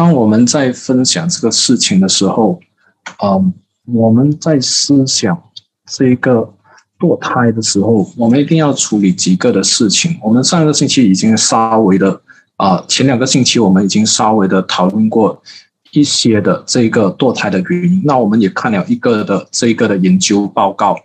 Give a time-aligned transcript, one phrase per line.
[0.00, 2.58] 当我们在分享这个事情的时候，
[3.22, 3.52] 嗯，
[3.84, 5.38] 我们在思想
[5.86, 6.54] 这个
[6.98, 10.18] 堕胎的时候，我们一定要处理几个的事情。
[10.22, 12.18] 我们上一个星期已经稍微的
[12.56, 15.42] 啊，前两个星期我们已经稍微的讨论过
[15.92, 18.00] 一些的这个堕胎的原因。
[18.02, 20.96] 那我们也看了一个的这个的研究报告。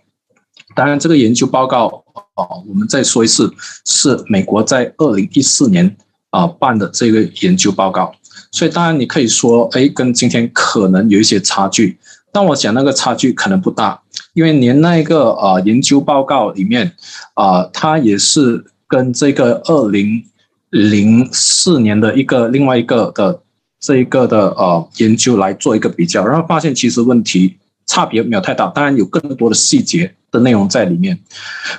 [0.74, 2.02] 当然，这个研究报告
[2.36, 3.52] 哦，我们再说一次，
[3.84, 5.94] 是美国在二零一四年
[6.30, 8.10] 啊办的这个研究报告。
[8.50, 11.96] 所以，当然你可以说，哎，跟今天可能有一些差距。
[12.32, 14.00] 但我想那个差距可能不大，
[14.34, 16.92] 因为连那个啊研究报告里面
[17.34, 20.22] 啊，它也是跟这个二零
[20.70, 23.40] 零四年的一个另外一个的
[23.80, 27.56] 这一个的呃研究来做一个比较，然后发现其实问题
[27.86, 30.14] 差别没有太大，当然有更多的细节。
[30.32, 31.16] 的内容在里面，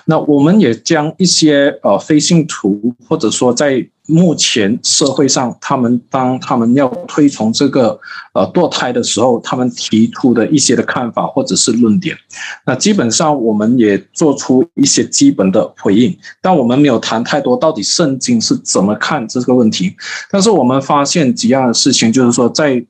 [0.05, 7.99] 那我们也将一些呃飞信图，或者说在目前社会上，他们当他们要推崇这个
[8.33, 12.17] 呃堕胎的时候，他们提出的一些的看法或者是论点，
[12.65, 19.95] 那基本上我们也做出一些基本的回应，但我们没有谈太多到底圣经是怎么看这个问题。
[20.31, 22.83] 但是我们发现几样的事情，就是说在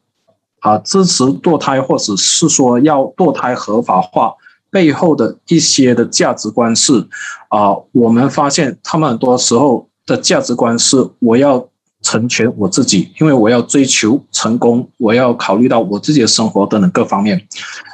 [0.59, 4.33] 啊支持堕胎，或者是说要堕胎合法化。
[4.69, 7.07] 背后的一些的价值观是，
[7.47, 11.63] 啊，我们发现他们很多时候的价值观是，我要
[12.01, 17.39] 成全我自己，因为我要追求成功，我要考虑到我自己的生活等等各方面。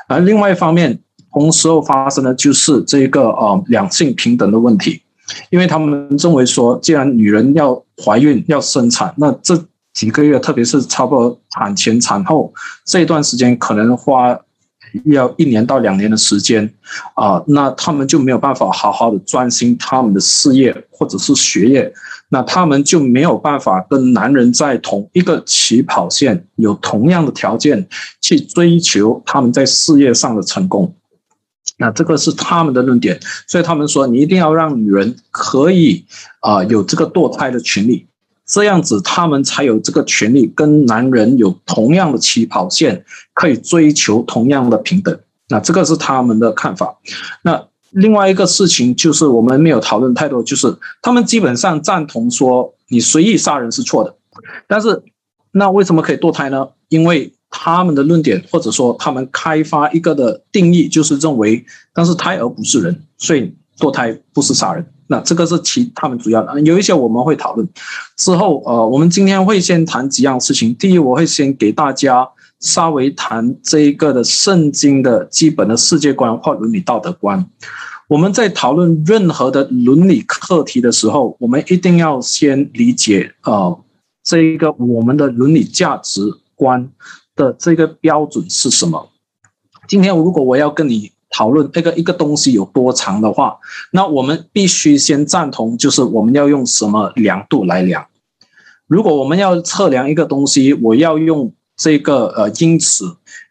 [0.07, 0.97] 而另外一方面，
[1.33, 5.01] 同时候发生的就是这个呃两性平等的问题，
[5.49, 9.61] 因为他们认为说，既然女人要怀孕要生产，那这
[9.93, 12.53] 几个月，特别是差不多产前产后
[12.85, 14.39] 这一段时间，可能花。
[15.05, 16.73] 要一年到两年的时间，
[17.15, 21.93] 啊，那他们就没有办法好好的专心他们的事业或者是学业，
[22.29, 27.87] 那他们就没有办法跟男人在同一个起跑线，有同样的条件
[28.21, 30.95] 去追求他们在事业上的成功。
[31.77, 36.05] 那这个是他们的论点，所以他们说你一定要让女人可以
[36.41, 38.05] 啊有这个堕胎的权利。
[38.53, 43.03] 这样子，他们才有这个权利跟男人有同样的起跑线，
[43.33, 45.19] 可以追求同样的平等。
[45.49, 46.95] 那这个是他们的看法。
[47.41, 54.15] 那另外一个事情就是，我们没有讨论太多，就是他们基本上赞同说，你随意杀人是错的。
[54.67, 55.01] 但是，
[55.53, 56.67] 那为什么可以堕胎呢？
[56.89, 64.85] 因为他们的论点，或者说他们开发一个的定义，就是认为，但是胎儿不是人，所以堕胎不是杀人。
[65.07, 67.67] 那这个是其他们主要的，有一些我们会讨论。
[68.17, 70.73] 之后，呃，我们今天会先谈几样事情。
[70.75, 72.27] 第一，我会先给大家
[72.59, 77.45] 稍微谈这一个的圣经的基本的世界观或伦理道德观。
[78.07, 83.79] 我们在讨论任何的伦理课题的时候，我们一定要先理解，呃，
[84.23, 86.21] 这一个我们的伦理价值
[86.55, 86.89] 观
[87.35, 89.09] 的这个标准是什么。
[89.87, 91.12] 今天，如果我要跟你。
[91.33, 93.57] 讨论那个一个东西有多长的话，
[93.91, 98.05] 那我们必须先赞同，就是我们要用什么量度来量。
[98.85, 103.03] 如果我们要测量一个东西，我要用这个呃英尺，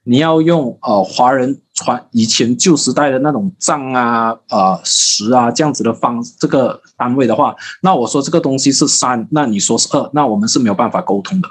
[0.04, 11.48] 你要用呃华人传以前旧时代的那种丈啊、呃十啊这样子的方这个单位的话，那我说这个东西是三，那你说是二，那我们是没有办法沟通的。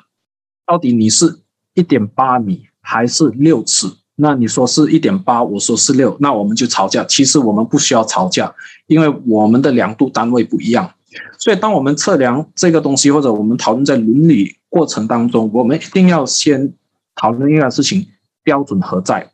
[0.65, 1.41] 到底你是
[1.73, 3.87] 一点八米还是六尺？
[4.21, 7.03] 那你说是一点八，我说是六，那我们就吵架。
[7.05, 8.53] 其实我们不需要吵架，
[8.85, 10.91] 因为我们的量度单位不一样。
[11.39, 16.71] 所以，当我们测量这个东西，或者我们讨论在伦理过程当中，我们一定要先
[17.15, 18.05] 讨论一件事情：
[18.43, 19.31] 标准何在？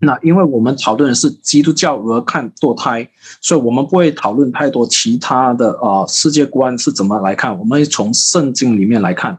[0.00, 3.10] 那因为我们讨论的是基督教如何看堕胎，
[3.42, 7.58] 所以我们不会讨论太多其他的啊世界观是怎么来看。
[7.58, 9.38] 我们从圣经里面来看。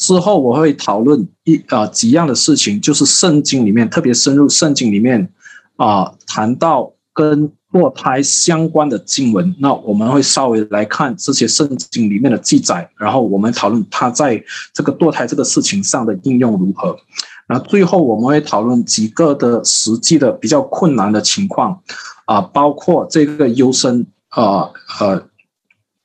[0.00, 5.30] 之后我会讨论一啊几样的事情，就是圣经里面特别深入，圣经里面
[5.76, 16.96] 啊谈到跟堕胎相关的经文，那我们会稍微来看这些圣经里面的记载，然后我们讨论它在这个堕胎这个事情上的应用如何。
[17.46, 21.78] 那最后我们会讨论几个的实际的比较困难的情况
[22.24, 25.22] 啊，包括这个优生啊呃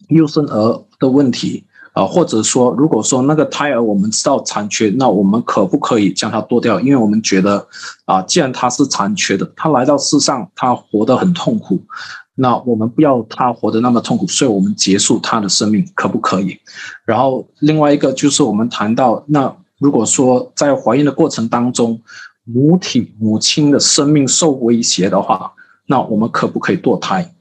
[0.10, 1.64] 优生儿的问题。
[1.96, 6.78] 啊，或者说，如果说那个胎儿我们知道残缺，那我们可不可以将它剁掉？
[6.82, 7.66] 因为我们觉得，
[8.04, 11.82] 啊，既然它是残缺的，它来到世上，它活得很痛苦，
[12.36, 16.60] 那我们不要它活得那么痛苦，所以我们结束它的生命，可不可以？
[17.06, 22.02] 然后另外一个就是我们谈到，那如果说在怀孕的过程当中，
[22.44, 25.54] 母体母亲的生命受威胁的话，
[25.88, 27.32] 那我们可不可以堕胎？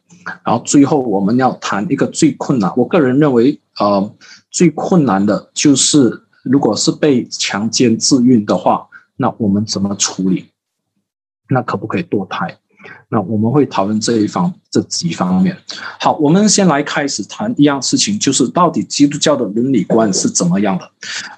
[0.44, 4.14] 然后最后我们要谈一个最困难，我个人认为，呃。
[4.50, 8.86] 最困难的就是如果是被强奸自孕的话，
[9.16, 10.46] 那我们怎么处理？
[11.48, 12.56] 那可不可以堕胎？
[13.08, 15.56] 那我们会讨论这一方这几方面。
[15.98, 20.88] 好，我们先来开始谈一样事情，就是到底基督教的伦理观是怎么样的？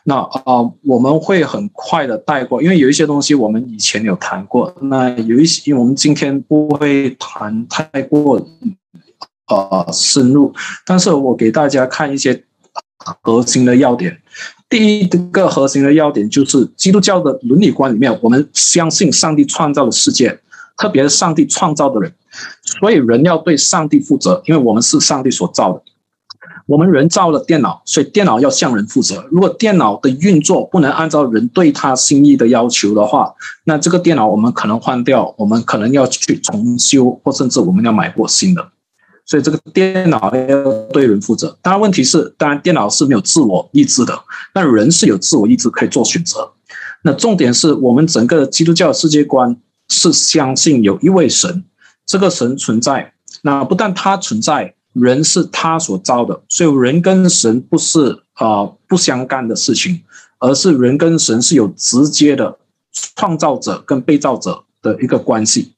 [0.04, 4.74] 那啊，我们会很快的带过，因为有一些东西我们以前有谈过。
[4.82, 8.46] 那有一些，因为我们今天不会谈太过
[9.48, 10.52] 呃深入，
[10.84, 12.44] 但是我给大家看一些
[13.22, 14.20] 核心的要点。
[14.68, 20.40] 第一个核心的要点就是基督教的伦理观里面，我们相信上帝创造了世界。
[20.78, 22.12] 特别是上帝创造的人，
[22.62, 25.80] 所以人要对上帝负责，因为我们是上帝所造的。
[26.66, 29.26] 我们人造了电脑，所以电脑要向人负责。
[29.30, 33.32] 如果电脑的运作不能按照人对他心意的要求的话，
[33.64, 38.68] 那这个电脑我们可能换掉，我们可能要去重修，或甚至我们要买过新的。
[39.26, 41.58] 所以这个电脑要对人负责。
[41.60, 44.18] 当然，问题是，当然电脑是没有自我意志的，
[44.54, 46.52] 那人是有自我意志可以做选择。
[47.02, 49.54] 那重点是我们整个基督教世界观。
[49.88, 51.62] 是相信有一位神，
[52.04, 53.12] 这个神存在。
[53.42, 60.02] 那不但他存在，人是他所造的，所以人跟神不是啊不相干的事情，
[60.40, 62.58] 而是人跟神是有直接的
[63.14, 65.74] 创造者跟被造者的一个关系。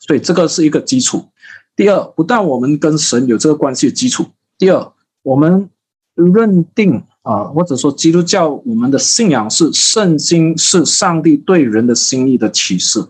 [0.00, 1.28] 所以这个是一个基础。
[1.74, 4.26] 第二，不但我们跟神有这个关系的基础，
[4.58, 4.92] 第二，
[5.22, 5.70] 我们
[6.14, 13.06] 认定啊，或者说基督教我们的信仰是圣经是上帝对人的心意的启示。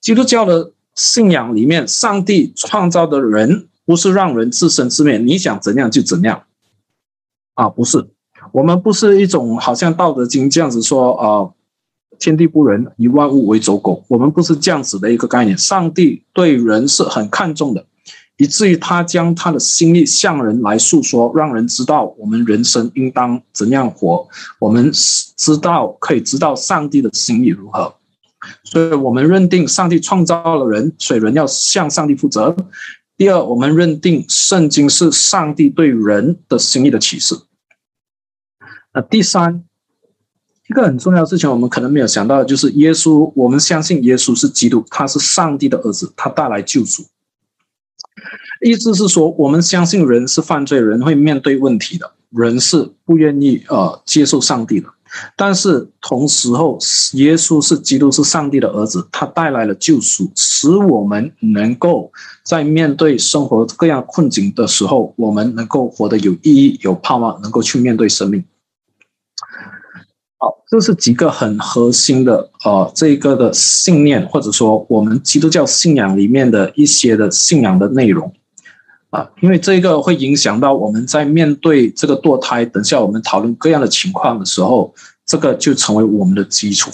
[0.00, 6.44] 基督教的信仰里面，上帝创造的人不是让人自生自灭，你想怎样就怎样，
[7.54, 8.10] 啊，不是，
[8.52, 11.50] 我们不是一种好像《道德经》这样子说，啊，
[12.24, 15.58] 天地不仁，以万物为走狗，我们不是这样子的一个概念。
[15.58, 17.84] 上帝对人是很看重的，
[18.38, 24.26] 以至于他将他的心意向人来诉说，让人知道我们人生应当怎样活，
[24.58, 27.94] 我们知道可以知道上帝的心意如何。
[28.62, 32.56] 所以我们认定上帝创造了人，所以人要向上帝负责。
[33.18, 37.34] 第二，我们认定圣经是上帝对人的心意的启示。
[38.94, 39.64] 那第三，
[40.68, 43.30] 一个很重要的事情，我们可能没有想到，就是耶稣。
[43.34, 47.04] 我们相信耶稣是基督，他是上帝的儿子，他带来救赎。
[48.62, 54.88] 意思是说，我们相信人是犯罪，人会面对问题的，人是不愿意呃接受上帝的。
[55.36, 56.78] 但是同时候，
[57.12, 62.10] 耶稣是基督，是上帝的儿子，他带来了救赎，使我们能够
[62.42, 68.42] 在面对生活各样困境的时候，我们能够活得有意义、有盼望，能够去面对生命。
[70.44, 78.30] 好，这是几个很核心的呃，这一个的信念，或者说我们基督教信仰里面的一些的信仰的内容。
[79.08, 84.92] 啊，因为这个会影响到我们在面对这个堕胎，等下我们讨论各样的情况的时候，
[85.24, 86.90] 这个就成为我们的基础。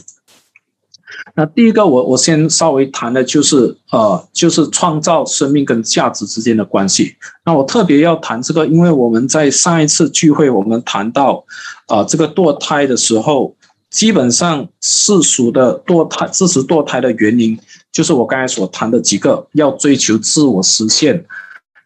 [1.35, 7.17] 那第一个，我我先稍微谈的就是呃，就是创造生命跟价值之间的关系。
[7.45, 11.45] 那我特别要谈这个，因为我们在上一次聚会我们谈到
[11.87, 13.55] 啊，这个堕胎的时候，
[13.91, 17.59] 基本上世俗的堕胎支持堕胎的原因，
[17.91, 21.25] 就是我刚才所谈的几个，要追求自我实现。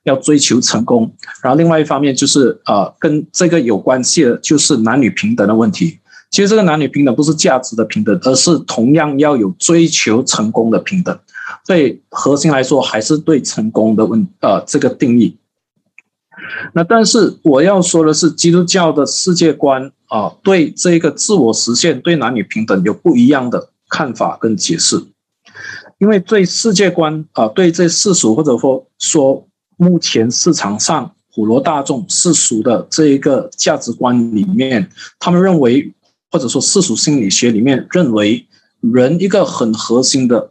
[0.04, 1.10] 要追求成功，
[1.42, 5.98] 然后另外一方面就是呃，跟这个有关系的，就是男女平等的问题。
[6.34, 11.16] 其实这个男女平等不是价值的平等，而是同样要有追求成功的平等。
[11.64, 15.36] 所以核心来说，还是对成功的问呃这个定义。
[16.72, 25.00] 那但是我要说的是，基督教的世界观啊，对这个自我实现、对男女平等有不一样的看法跟解释。
[25.98, 29.46] 因为对世界观啊，对这世俗或者说说。
[29.76, 34.88] 目前市场上普罗大众世俗的这一个价值观里面，
[35.18, 35.92] 他们认为，
[36.34, 38.44] 或者说世俗心理学里面认为，
[38.80, 40.50] 人一个很核心的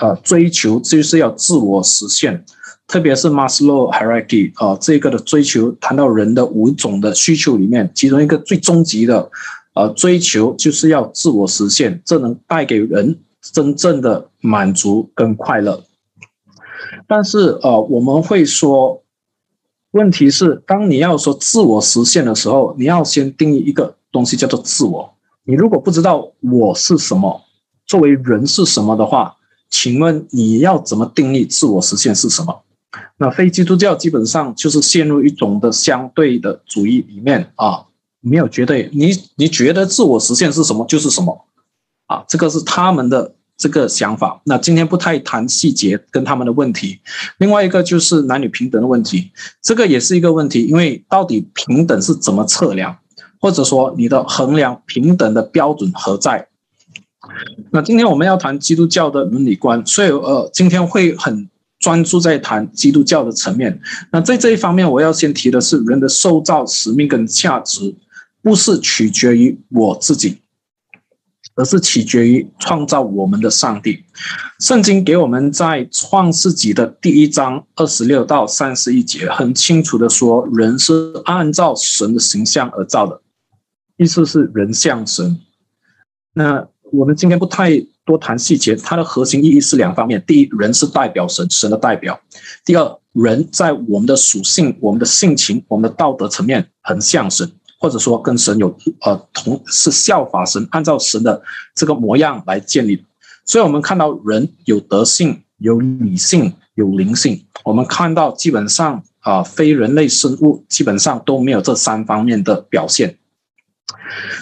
[0.00, 2.42] 呃追求就是要自我实现，
[2.86, 9.30] 特别是 Maslow hierarchy 啊这个的追求，谈到人的五种的需求里面，其中一个最终极的
[9.74, 15.82] 呃追求就是要自我实现，这能带给人真正的满足跟快乐。
[17.06, 19.02] 但是，呃，我们会说，
[19.90, 25.12] 问题是，当你要说自我实现的时候，你要先定义一个东西叫做自我。
[25.44, 27.42] 你如果不知道我是什么，
[27.86, 29.36] 作为人是什么的话，
[29.68, 32.62] 请问你要怎么定义自我实现是什么？
[33.18, 37.86] 那非基督教基本上就是陷入一种的相对的主义里面啊，
[38.20, 38.90] 没有绝对。
[38.92, 41.46] 你你觉得自我实现是什么就是什么
[42.06, 43.34] 啊，这个是他们的。
[43.60, 46.98] 这个想法，那今天不太谈细节跟他们的问题。
[47.36, 52.96] 另外一个就是男女平等的问题，这个也是一个问题，因为到底平等是怎么测量？
[53.40, 56.48] 或者说你的衡量平等的标准何在？
[57.70, 63.80] 那今天我们要谈基督教的伦理观，所以呃，今天会很专注在谈基督教的层面。
[64.12, 67.94] 那在这一方面，我要先提的是人的受造使命跟价值，
[68.42, 70.38] 不是取决于我自己，
[71.54, 74.04] 而是取决于创造我们的上帝。
[74.58, 83.20] 圣经给我们在创世纪的第一章二十六到三十一节，很清楚的说，人是按照神的形象而造的，
[84.00, 85.38] 意思是人像神。
[86.32, 87.70] 那我们今天不太
[88.06, 92.14] 多谈细节，它的核心意义是两方面：第一，人是代表神，神的代表；
[92.64, 101.42] 第二，人在我们的属性、我们的性情、我们的道德层面很像神，或者说跟神有呃同是效法神，按照神的
[101.74, 103.04] 这个模样来建立。
[103.44, 107.44] 所以，我们看到人有德性、有理性、有灵性。
[107.64, 113.18] 我们看到基本上啊，非人类生物基本上都没有这三方面的表现。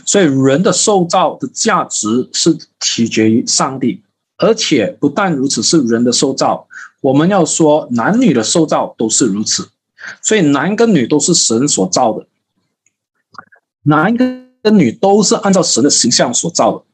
[0.05, 4.03] 所以，人的受造的价值是取决于上帝，
[4.37, 6.67] 而且不但如此，是人的受造。
[7.01, 9.69] 我们要说，男女的受造都是如此。
[10.23, 12.27] 所以，男跟女都是神所造的，
[13.83, 16.85] 男跟女都是按照神的形象所造的，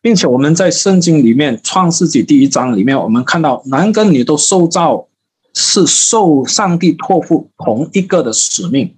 [0.00, 5.08] 并且我们在圣经里面《创世纪》第一章里面，我们看到男跟女都受造
[5.54, 8.96] 是受上帝托付同一个的使命。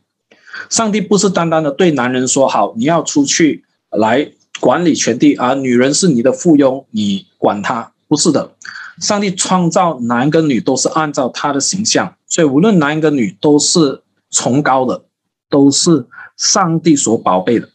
[0.68, 8.52] 上帝不是单单的对男人说好，你要出去来管理全地而，女人是你的附庸，你管她，不是的。
[9.00, 15.04] 上帝创造男跟女都是按照他的形象，所以无论男跟女都是崇高的，
[15.48, 16.04] 都是
[16.36, 17.68] 上帝所宝贝的，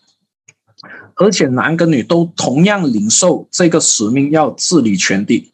[1.15, 5.53] 而且男跟女都同样领受这个使命，要治理全地。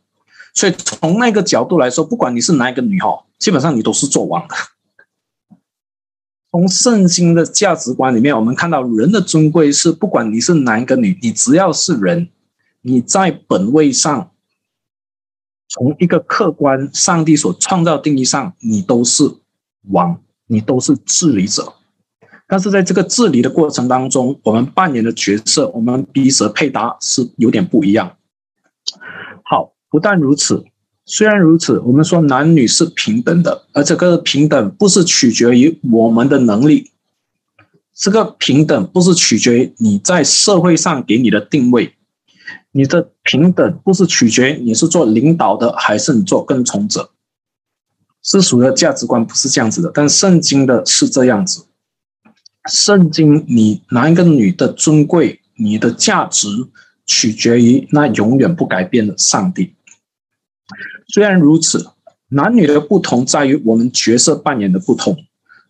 [0.55, 4.55] 所以从那个角度来说，不管你是男跟女哈，基本上你都是做王的。
[6.51, 12.29] 从圣经的价值观里面，我们看到人的尊贵是，不管你是男跟女，你只要是人，
[12.81, 14.31] 你在本位上，
[15.67, 19.23] 从一个客观上帝所创造定义上，你都是
[19.89, 21.73] 王，你都是治理者。
[22.47, 28.17] 但是在这个治理的过程当中，我们扮演的角色，我们彼此配搭是有点不一样。
[29.43, 30.65] 好，不但如此。
[31.11, 36.91] 虽然如此，我们说男女是平等的，而这个平等不是取决于我们的能力，
[37.95, 41.95] 这个平等不是取决于你在社会上给你的定位，
[42.71, 47.09] 你的平等不是取决于你是做领导的还是你做跟从者，
[48.21, 51.65] 世俗的价值观不是这样子的，但圣经的是这样子，
[52.69, 56.47] 圣经你男跟女的尊贵，你的价值
[57.07, 59.73] 取决于那永远不改变的上帝。
[61.11, 61.87] 虽然如此，
[62.29, 65.17] 男女的不同在于我们角色扮演的不同。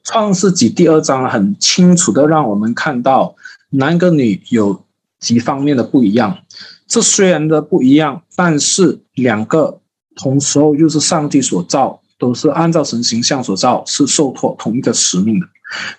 [0.03, 3.35] 创世纪第二章很清楚的让我们看到，
[3.69, 4.85] 男跟女有
[5.19, 6.39] 几方面的不一样。
[6.87, 9.79] 这虽然的不一样，但是两个
[10.15, 15.47] 同时候又是上帝所造，都是按照神形象所造，是受托同一个使命的。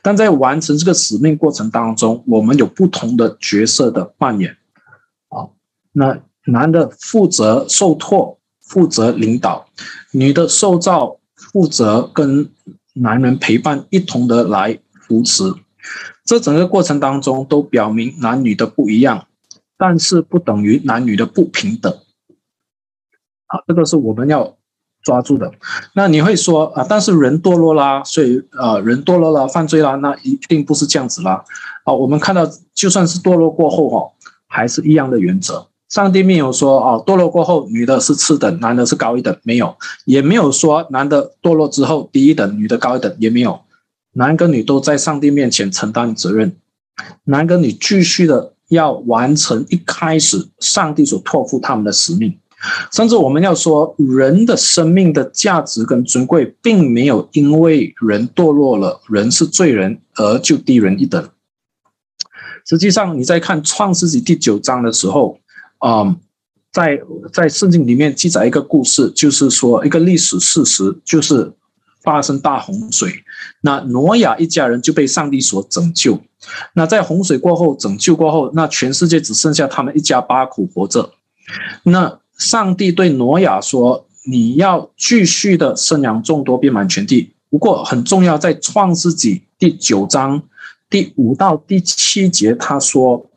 [0.02, 4.50] 但在完成这个使命过程当中，我们有不同的角色的扮演。
[5.28, 5.49] 啊，
[5.92, 8.39] 那男的负责受托。
[8.70, 9.66] 负责领导，
[10.12, 12.48] 女的受造负责跟
[12.94, 15.52] 男人陪伴，一同的来扶持。
[16.24, 19.26] 这整个过程当中都表明男女的不一样，
[19.76, 21.92] 但是不等于男女的不平等。
[23.48, 24.56] 好，这个是我们要
[25.02, 25.52] 抓住的。
[25.96, 31.44] 那你会说啊，但是人堕落啦，所以呃，人堕落了，犯罪啦，那一定不是这样子啦。
[31.82, 34.12] 啊，我们看到就算是堕落过后哈，
[34.46, 35.69] 还是一样的原则。
[35.90, 43.61] 上帝没有说哦，堕落过后女的是次等，男的是高一等，没有，也没有说男的堕落之后低一等，女的高一等，也没有，
[44.12, 46.54] 男跟女都在上帝面前承担责任，
[47.25, 52.38] 男跟女继续的要完成一开始上帝所托付他们的使命，
[52.92, 61.28] 甚至我们要说人的生命的价值跟尊贵，并没有因为人堕落了，人是罪人而就低人一等。
[62.64, 65.39] 实际上你在看创世纪第九章的时候。
[65.80, 66.16] 啊，
[66.72, 67.00] 在
[67.32, 71.52] 在圣经里面记载一个故事，就是说一个历史事实，就是
[72.02, 73.25] 发生大洪水，
[73.62, 76.20] 那挪亚一家人就被上帝所拯救。
[76.75, 81.12] 那在洪水过后，拯救过后，那全世界只剩下他们一家八口活着。
[81.82, 87.32] 那上帝对挪亚说：“你要继续的生养众多，遍满全地。
[87.50, 90.42] 不过很重要，在创世纪第九章
[90.88, 93.30] 第五到第七节，他说：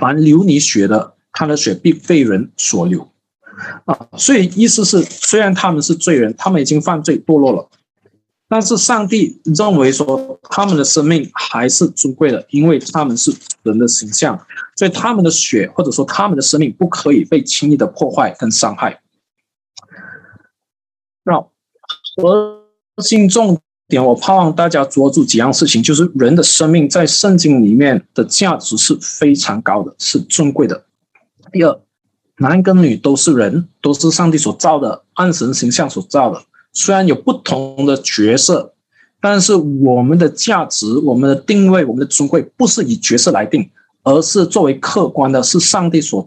[0.00, 3.12] 凡流你血的。”他的血必被人所流
[3.84, 7.68] 啊，所以意思是，虽然他们是罪人，他们已经犯罪堕落了，
[8.48, 14.36] 但是上帝认为说他们的生命还是尊贵的，因为他们是人的形象，
[14.74, 19.00] 所以他们的血或者说他们的生命不可以被轻易的破坏跟伤害。
[21.22, 21.38] 那
[22.16, 22.64] 核
[23.00, 30.86] 心重点，我盼望大家捉住几样事情，就是人的生命在圣经里面的价值是非常高的，是尊贵的。
[31.50, 31.80] 第二，
[32.38, 36.44] 男跟女都是人，都是上帝所造的，按神形象所造的。
[36.72, 38.74] 虽然有不同的角色，
[39.20, 43.70] 但是我们的价值、我们的定位、我们的尊贵，不是以角色来定，
[44.02, 46.24] 而是作为客观的，是上帝所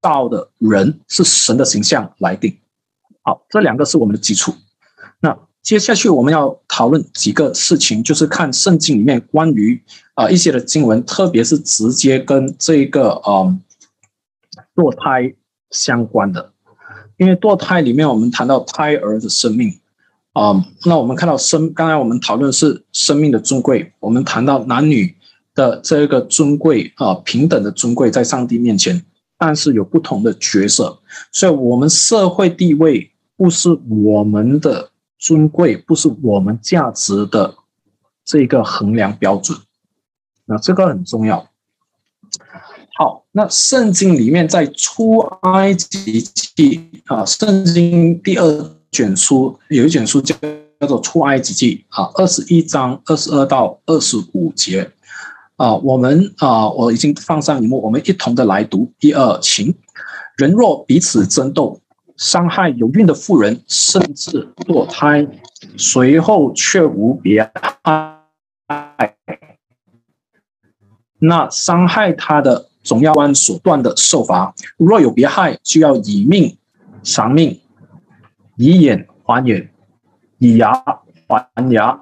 [0.00, 2.58] 造的人，是神的形象来定。
[3.22, 4.54] 好，这两个是我们的基础。
[5.20, 9.80] 那接下去我们要讨论几个事情，就是看圣经里面关于
[10.12, 13.60] 啊一些的经文，特别是直接跟这个嗯
[14.76, 15.34] 堕胎
[15.70, 16.52] 相关的。
[17.16, 19.80] 因为堕胎里面，我们谈到胎儿的生命，
[20.34, 25.14] 啊，那我们看到生，刚才我们讨论是生命的尊贵，我们谈到男女
[25.54, 29.02] 的这个尊贵啊，平等的尊贵在上帝面前，
[29.38, 30.98] 但是有不同的角色，
[31.32, 34.90] 所以我们社会地位不是我们的
[35.24, 37.54] 尊贵，不是我们价值的
[38.26, 39.58] 这个衡量标准，
[40.44, 41.48] 那这个很重要。
[42.98, 50.36] 好，那圣经里面在出埃及记啊，圣经第二卷书有一卷书叫
[50.78, 54.92] 叫做出埃及记啊，二十一章二十二到二十五节
[55.56, 58.92] 啊，我们啊我已经放上荧幕，我们一同的来读。
[59.00, 59.74] 一二，请
[60.36, 61.80] 人若彼此争斗，
[62.16, 65.26] 伤害有孕的妇人，甚至堕胎，
[65.76, 67.50] 随后却无别
[67.82, 69.16] 害，
[71.18, 72.68] 那伤害他的。
[72.84, 76.58] 总要按所断的受罚，若有别害，就要以命
[77.02, 77.62] 偿命，
[78.56, 79.72] 以眼还眼，
[80.36, 80.70] 以牙
[81.26, 81.98] 还牙，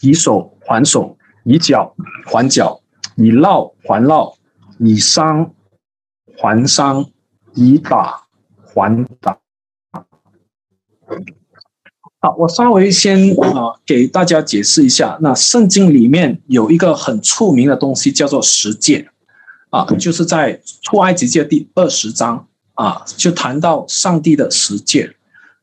[0.00, 2.80] 以手还手，以脚还脚，
[3.16, 4.36] 以烙还烙，
[4.78, 5.52] 以伤
[6.36, 7.04] 还伤，
[7.54, 8.27] 以打
[8.80, 9.38] 还打。
[12.20, 19.08] 好，我稍微先啊给大家解释一下，那圣经里面有一个很出名的东西，叫做十诫。
[19.70, 25.14] 啊，就是在出埃及记第二十章啊，就谈到上帝的十诫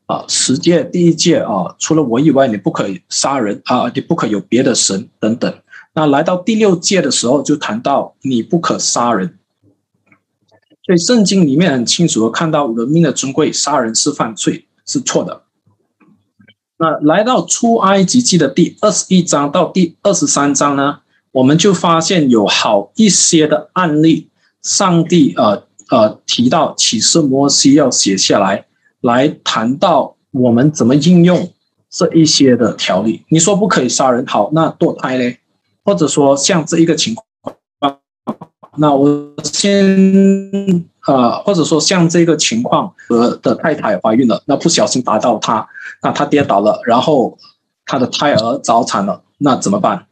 [0.06, 5.52] 啊，十诫第一诫啊，除了我以外，你不可以杀人啊，你不可有别的神等等。
[5.92, 9.35] 那来到第六诫的时候，就谈到你不可杀人。
[10.86, 15.42] 所以圣经里面很清楚的看到人命的尊贵，杀人是犯罪，是错的。
[16.78, 21.00] 那来到出埃及记的第二十一章到第二十三章呢？
[21.32, 24.30] 我们就发现有好一些的案例，
[24.62, 28.66] 上帝呃呃提到启示摩西要写下来，
[29.00, 31.52] 来谈到我们怎么应用
[31.90, 33.24] 这一些的条例。
[33.28, 35.40] 你说不可以杀人，好，那堕胎嘞？
[35.84, 37.25] 或者说像这一个情况，
[38.78, 45.68] 那我先呃，或者说像这个情况，我的太太怀孕了，那不小心打到她，
[46.02, 47.38] 那她跌倒了，然后
[47.84, 50.06] 她的胎儿早产了，那怎么办？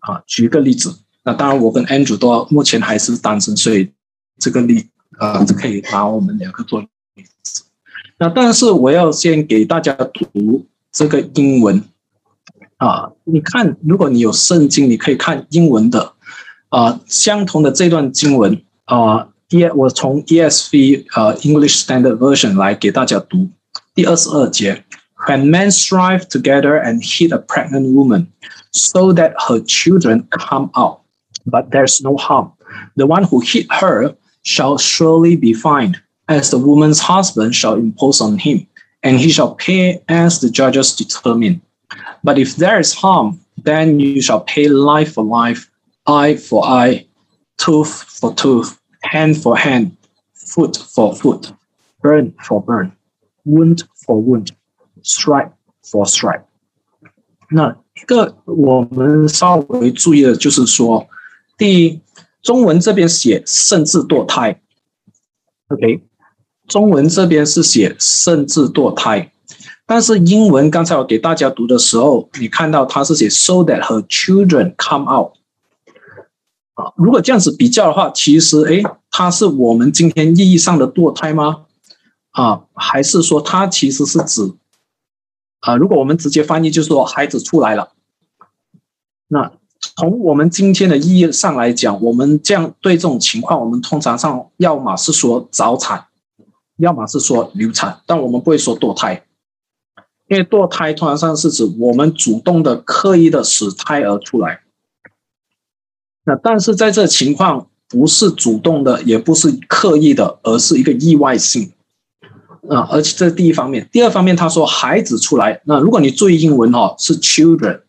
[0.00, 3.90] 啊，举个例子，那当然我跟 Andrew 都目前还是单身，所以
[4.38, 6.88] 这个例呃可以拿我们两个做例
[7.42, 7.62] 子。
[8.18, 11.82] 那但是我要先给大家读这个英文
[12.76, 16.13] 啊，你看，如果你有圣经，你可以看英文的
[16.73, 23.49] 啊，相同的这段经文啊，E 我从 ESV 呃 English Standard Version 来给大家读
[23.95, 24.83] 第二十二节，
[25.27, 30.99] When men strive together and hit a pregnant woman。so that her children come out,
[31.45, 32.51] but there's no harm.
[32.95, 35.95] The one who hit her shall surely be fined,
[36.27, 38.67] as the woman's husband shall impose on him,
[39.01, 41.61] and he shall pay as the judges determine.
[42.23, 45.67] But if there is harm, then you shall pay life for life,
[46.06, 47.06] eye for eye,
[47.56, 49.92] tooth for tooth, hand for hand,
[50.34, 51.52] foot for foot,
[52.02, 52.92] burn for burn,
[53.44, 54.50] wound for wound,
[55.02, 56.44] stripe for stripe.
[57.50, 61.06] 那一个我们稍微注意的就是说，
[61.56, 62.00] 第一，
[62.42, 64.60] 中文这边写甚至堕胎
[65.68, 66.02] ，OK，
[66.66, 69.30] 中文这边是写甚至堕胎，
[69.86, 75.32] 但是英文刚才我给大家读的时候，你看到它是写 so that her children come out，
[76.74, 81.66] 啊，如果这样子比较的话，其实诶，它是我们今天意义上的堕胎吗？
[82.30, 84.52] 啊，还是说它其实是指？
[85.60, 87.92] 啊，如果我们直接翻译，就是说孩子出来了。
[89.28, 89.52] 那
[89.96, 96.06] 从我们今天的意义上来讲，我们这样对这种情况，我们通常上要么是说早产，
[96.76, 99.24] 要么是说流产，但我们不会说堕胎。
[100.26, 104.63] 因为堕胎通常上是指我们主动的、刻意的使胎儿出来。
[106.24, 111.72] 那但是在这情况不是主动的，也不是刻意的，而是一个意外性。
[112.70, 113.86] 啊，而且这是第一方面。
[113.92, 117.82] 第二方面，他说孩子出来，那如果你注意英文哈，是 children，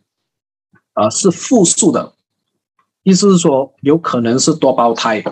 [0.92, 2.12] 啊，是复数的，
[3.04, 5.24] 意思是说有可能是多胞胎，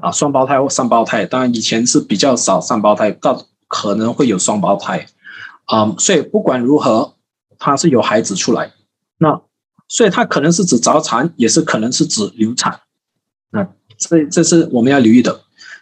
[0.00, 1.24] 啊，双胞胎或三胞胎。
[1.24, 5.06] 当然以前是比较少三胞胎，到可能会有双胞胎，
[5.66, 7.14] 啊，所以不管如何，
[7.60, 8.72] 他是有孩子出来。
[9.18, 9.40] 那
[9.88, 12.80] 所以它可能是指早产，也是可能是指流产。
[13.50, 15.40] 那这这是我们要留意的。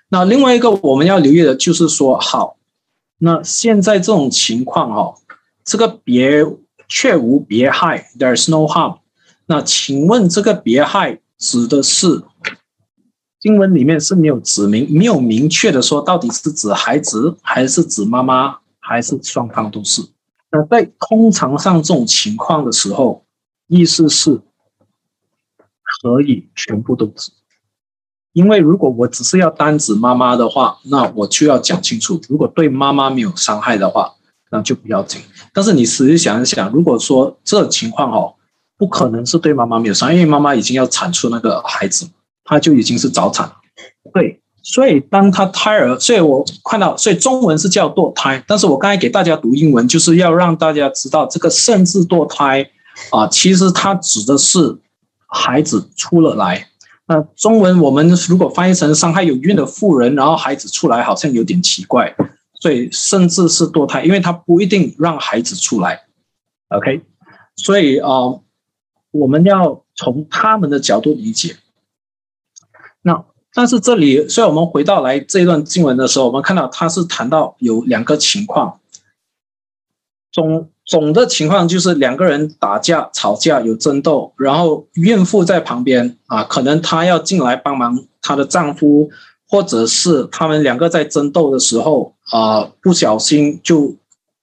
[0.08, 2.56] 那另外一个我们要留意的就是说，好。
[3.18, 5.14] 那现在这种情况哈，
[5.64, 6.44] 这个别
[6.86, 8.98] 却无别害，there's no harm。
[9.46, 12.22] 那请问这个别害指的是
[13.40, 20.02] 经文里面是没有指明，没有明确的说到底是指孩子还是指妈妈还是双方都是？
[20.50, 23.24] 那在通常上这种情况的时候，
[23.66, 24.40] 意思是
[26.02, 27.32] 可以全部都指。
[28.32, 32.20] 因为如果我只是要单指妈妈的话，那我就要讲清楚。
[32.28, 34.12] 如果对妈妈没有伤害的话，
[34.50, 35.22] 那就不要紧。
[35.54, 38.34] 但是你实际想一想，如果说这情况哦，
[38.76, 42.06] 不可能是对妈妈没有伤害，因为妈妈已经要产出那个孩子，
[42.44, 43.50] 她就已经是早产。
[44.12, 52.70] 对，所以当她胎儿，所以我看到，所以中文是叫堕胎，但是我刚才给大家读英文，就是要让大家知道，这个甚至堕胎
[53.10, 54.78] 啊，其实它指的是
[55.26, 56.68] 孩子出了来。
[57.08, 62.16] 那中文我们如果翻译成伤害有孕的妇人，然后孩子出来，好像有点奇怪，
[62.60, 66.02] 所以甚至是堕胎，因为他不一定让孩子出来。
[66.70, 67.02] OK，
[67.54, 68.10] 所以啊，
[69.12, 71.56] 我们要从他们的角度理解。
[73.02, 78.80] 那但是这里，所以我们回到来这一段经文的时候，我们看到他是谈到有两个情况，
[80.36, 80.70] 总。
[80.88, 89.10] 总的情况就是两个人打架、吵架、有争斗，然后孕妇在旁边啊，可能她要进来帮忙她的丈夫，
[89.48, 93.96] 或者是他们两个在争斗的时候啊，不小心就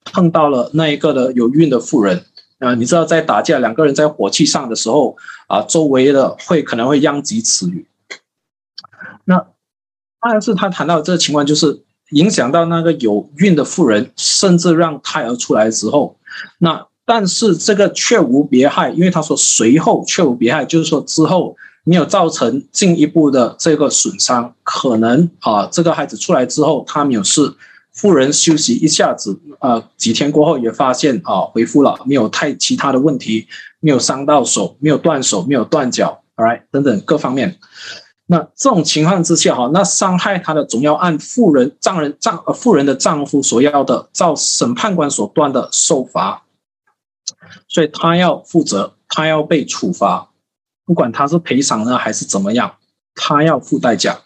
[0.03, 2.25] 碰到了那一个的有孕的妇人
[2.60, 2.75] 啊。
[2.75, 5.15] 你知道，在打架两个人在火气上的时候
[5.47, 7.88] 啊，周围的会可能会殃及池鱼。
[9.23, 9.45] 那
[10.19, 16.15] 但是他谈到这个情况，就是影响到那个有孕的妇人，甚至让胎儿出来之后。
[16.60, 27.54] 那但是这个却无别害，因为他说随后却无别害，就是说之后没有造成进一步的这个损伤，可能啊这个孩子出来之后他没有事，
[27.91, 33.47] 妇人休息一下子啊几天过后也发现啊恢复了，没有太其他的问题，
[33.82, 37.58] 没有伤到手，没有断手，没有断脚，all，right 等等各方面。
[38.34, 46.43] 那这种情况之下哈，那伤害他的总要按妇人丈人丈呃妇人的丈夫所要的，照审判官所断的受罚，
[47.67, 50.32] 所以他要负责，他要被处罚，
[50.84, 52.78] 不管他是赔偿呢还是怎么样，
[53.13, 54.22] 他要付代价。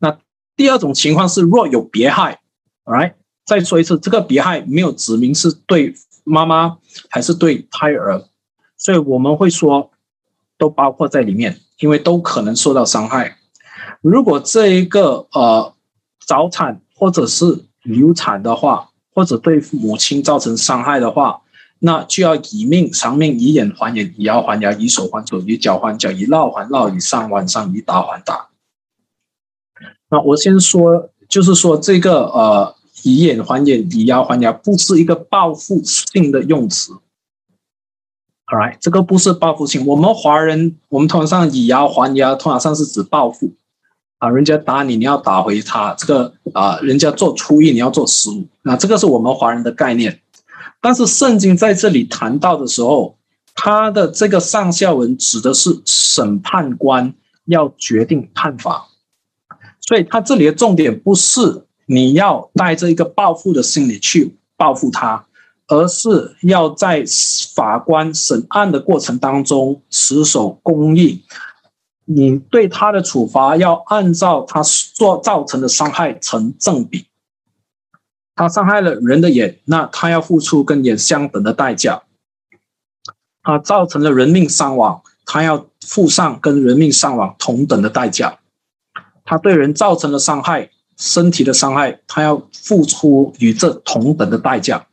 [0.00, 0.18] 那
[0.54, 2.42] 第二种情况是若有别害
[2.84, 3.14] ，right？
[3.46, 6.76] 再说一次，这个别害没有指明是对妈妈
[7.08, 8.22] 还是对胎儿，
[8.76, 9.90] 所以我们会说
[10.58, 11.58] 都包括在里面。
[11.80, 13.36] 因为都可能受到伤害。
[14.00, 15.74] 如果这一个呃
[16.24, 21.42] 早产或者是流产的话，或者对母亲造成伤害的话，
[21.80, 28.48] 那就要以命偿命，以眼还眼，以牙还牙，以手还手，以脚还脚，以闹还闹，以上还上，以打还打。
[30.10, 36.92] 那我先说，就是说这个呃以眼还眼，以牙还牙，不是一个报复性的用词。
[38.50, 39.86] Alright，这个不是报复性。
[39.86, 43.54] 我们华人，我们通常以牙还牙，通常上是指报复
[44.18, 45.94] 啊，人家打你，你要打回他。
[45.94, 48.48] 这个啊，人家做初一，你要做十五。
[48.62, 50.20] 那这个是我们华人的概念。
[50.80, 53.16] 但是圣经在这里谈到的时候，
[53.54, 58.88] 他的这个上下文指的是审判官要决定判罚，
[59.80, 65.26] 所以他这里的重点不是你要带着一个报复的心理去报复他。
[65.70, 67.04] 而是要在
[67.54, 71.24] 法官审案的过程当中持守公义，
[72.04, 77.06] 你对他的处罚要按照他做造成的伤害成正比。
[78.34, 82.02] 他伤害了人的眼，那他要付出跟眼相等的代价。
[83.42, 88.40] 他造成了人命伤亡，他要付上跟人命伤亡同等的代价。
[89.24, 94.88] 他对人造成了伤害，身体的伤害，他要付出与这同等的代价。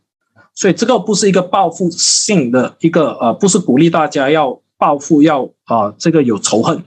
[0.58, 6.84] 所以这个不是一个报复性的一个呃，不是鼓励大家要报复要啊这个有仇恨，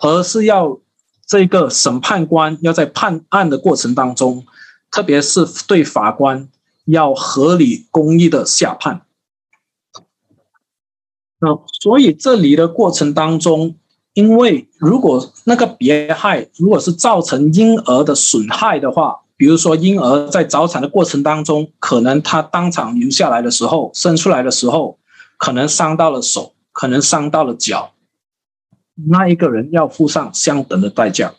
[0.00, 0.78] 而是要
[1.26, 4.44] 这个审判官要在判案的过程当中，
[4.90, 6.50] 特别是对法官
[6.84, 9.06] 要合理公义的下判。
[11.40, 13.76] 那所以这里的过程当中，
[14.12, 24.98] 因为如果那个别害如果是造成婴儿的损害的话，比如说婴儿在早产的过程当中，可能他当场流下来的时候，生出来的时候，
[25.38, 27.94] 可能伤到了手，可能伤到了脚，
[28.94, 31.34] 那一个人要付上相等的代价。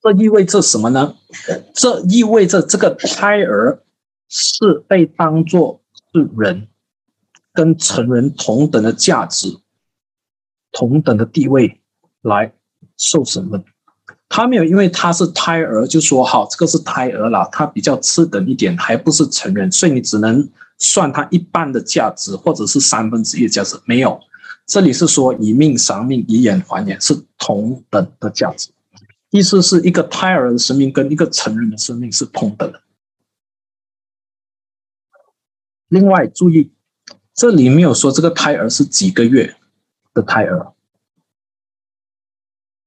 [0.00, 1.16] 这意味着什么呢？
[1.74, 3.84] 这意味着这个胎儿
[4.28, 5.82] 是被当作
[6.12, 6.68] 是人。
[7.54, 9.48] 跟成人同等的价值、
[10.70, 11.80] 同等的地位
[12.20, 12.54] 来
[12.96, 13.64] 受审问，
[14.28, 23.76] 他没有因为他是胎儿就说好这个是胎儿了，他比较次等一点，还不是成人，所以你只能算他一半的价值，或者是三分之一的价值。
[23.84, 24.20] 没有，
[24.66, 28.70] 这里是说以命偿命，以眼还眼，是同等的价值，
[29.30, 32.80] 意思是一个胎儿的生命跟一个成人的生命是同等的。
[35.88, 36.72] 另外注意。
[37.34, 39.54] 这里没有说这个胎儿是几个月
[40.12, 40.72] 的胎儿，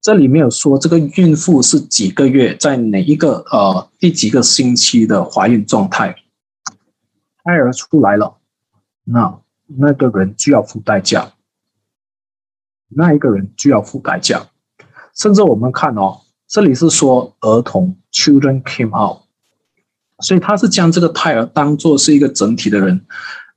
[0.02, 6.16] 这里没有说这个孕妇是几个月，在哪一个呃第几个星期的怀孕状态，
[7.44, 8.38] 胎儿出来了，
[9.04, 11.34] 那那个人就要付代价，
[12.90, 14.48] 那一个人就要付代价，
[15.16, 19.20] 甚至我们看哦，这里是说儿童 children came out，
[20.20, 23.06] 所以他是将这个胎儿当做是一个整体的人。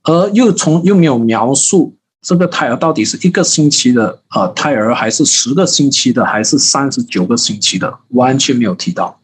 [0.03, 1.94] 而又从又没有描述
[2.25, 9.21] 这个胎儿到底是一个星期的呃胎儿，还是十个星期的，还是三十九个星期的，完全没有提到。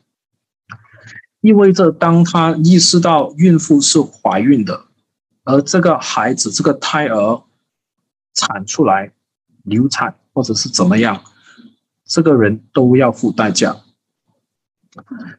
[1.41, 4.85] 意味着当他意识到孕妇是怀孕的，
[5.43, 7.41] 而这个孩子这个胎儿
[8.35, 9.11] 产出来
[9.63, 11.23] 流产或者是怎么样，
[12.05, 13.77] 这个人都要付代价。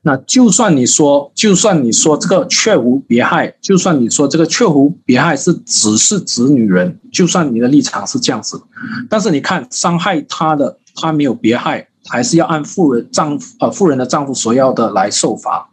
[0.03, 8.63] 那就算你说，就算你说这个确无别害，就算你说这个确无别害是只是指女人，就算你的立场是这样子，
[9.11, 15.69] 但是你看伤害她的，她没有别害，还是要按妇人丈夫呃妇人的丈夫所要的来受罚。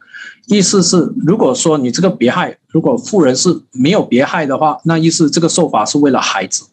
[0.48, 6.65] 意思是，如果说你这个别害，如果妇人是没有别害的话，那意思这个受罚是为了孩子。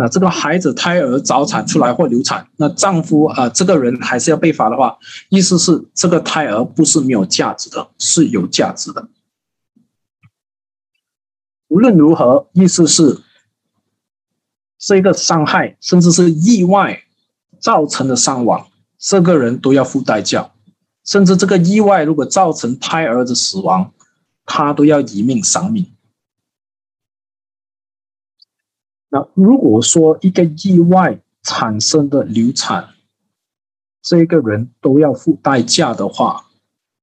[0.00, 4.96] 那这个孩子胎儿早产出来或流产，那丈夫啊，这个人还是要被罚的话，
[5.28, 9.08] 意思是这个胎儿不是没有价值的，是有价值的。
[11.68, 13.20] 无论如何，意思是
[14.78, 17.02] 这个伤害甚至是意外
[17.58, 20.50] 造成的伤亡，这个人都要付代价，
[21.04, 23.92] 甚至这个意外如果造成胎儿的死亡，
[24.46, 25.92] 他都要以命偿命。
[29.12, 32.90] 那如果说一个意外产生的流产，
[34.00, 36.46] 这个人都要付代价的话，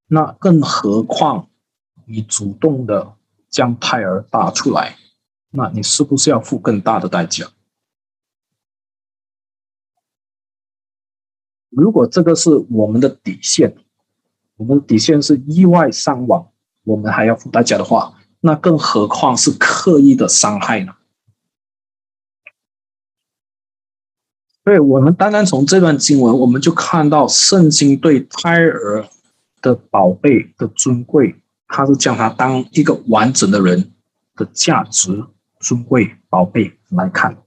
[0.08, 1.50] 那更何况
[2.06, 3.16] 你主动的
[3.50, 4.96] 将胎儿打出来，
[5.52, 7.48] 那你是不是要付更大的代价？
[11.70, 13.76] 如果这个是我们的底线，
[14.56, 16.50] 我们底线是意外伤亡，
[16.86, 20.96] 我们还要付代价的话，那更何况是刻意的伤害呢？
[24.68, 29.08] 对我们单单从这段经文，我们就看到圣经对胎儿
[29.62, 31.34] 的宝贝的尊贵，
[31.70, 33.92] 他是将他当一个完整的人
[34.36, 35.24] 的价值、
[35.62, 37.38] 尊贵、宝贝来看。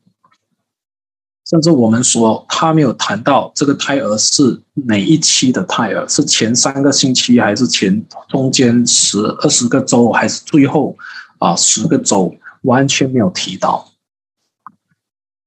[1.47, 10.97] 甚至我们说，他没有谈到这个胎儿是哪一期的胎儿，是前三个星期，还是前中间十二十个周，还是最后
[11.37, 13.90] 啊十个周，完全没有提到。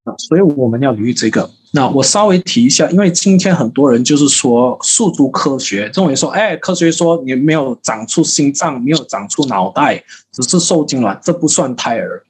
[0.04, 1.50] 啊所以我们要留意这个。
[1.72, 12.24] 那我稍微提一下，因为今天很多人就是说诉诸科学，认为说，哎，科学说你没有长出心脏，没有长出脑袋，只是受精卵，这不算胎儿。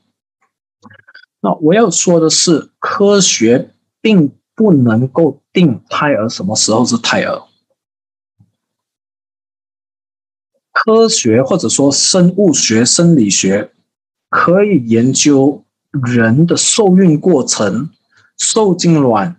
[1.41, 7.43] 那我要说的是，科学并不能够定胎儿什么时候是胎儿。
[10.73, 13.73] 科学或者说生物学、生理学
[14.31, 15.64] 可以研究。
[16.03, 17.91] 人的受孕过程，
[18.39, 19.37] 受精卵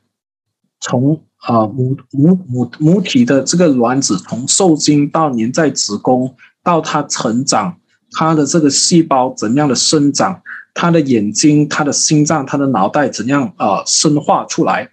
[0.79, 7.77] 从啊母母母母体的这个卵子从受精到粘在子宫，到它成长，
[8.11, 10.41] 它的这个细胞怎样的生长，
[10.73, 14.89] 它的眼睛、它的心脏、它的脑袋怎样啊生化出来，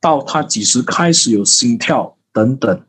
[0.00, 2.80] 到它几时开始有心跳等等，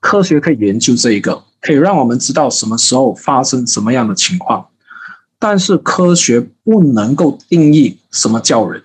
[0.00, 4.68] 科学可以研究这一个，可以让我们知道什么时候发生什么样的情况。
[5.38, 8.84] 但是科学不能够定义什么叫人，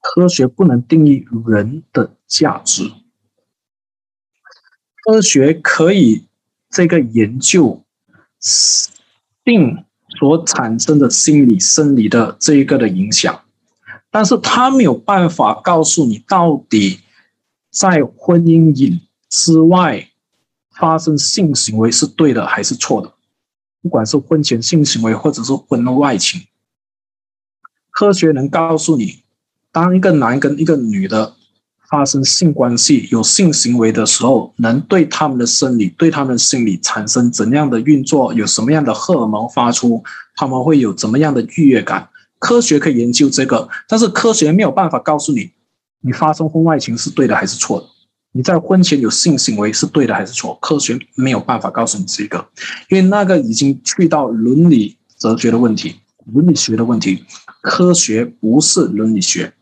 [0.00, 2.92] 科学不能定义人的价值，
[5.02, 6.26] 科学可以
[6.70, 7.84] 这个研究
[9.42, 9.84] 病
[10.18, 13.42] 所产生的心理生理的这一个的影响，
[14.10, 17.00] 但是他没有办法告诉你到底
[17.70, 20.10] 在婚姻瘾之外
[20.70, 23.13] 发生性行为是对的还是错的，
[23.84, 26.40] 不管是婚前性行为或者是婚外情，
[27.90, 29.18] 科学能告诉你，
[29.70, 31.34] 当一个男跟一个女的。
[31.86, 38.32] 发生性关系、有性行为的时候，能对他们的生理、对他们的心理产生怎样的运作？
[38.34, 40.02] 有什么样的荷尔蒙发出？
[40.34, 42.08] 他们会有怎么样的愉悦感？
[42.40, 45.52] 科学可以研究这个，但是科学没有办法告诉你，
[46.00, 47.86] 你发生婚外情是对的还是错的？
[48.36, 50.58] 你在婚前有性行为是对的还是错？
[50.60, 52.44] 科学没有办法告诉你这个，
[52.88, 56.00] 因为那个已经去到伦理哲学的问题、
[56.32, 57.24] 伦理学的问题。
[57.62, 59.54] 科学不是伦理学。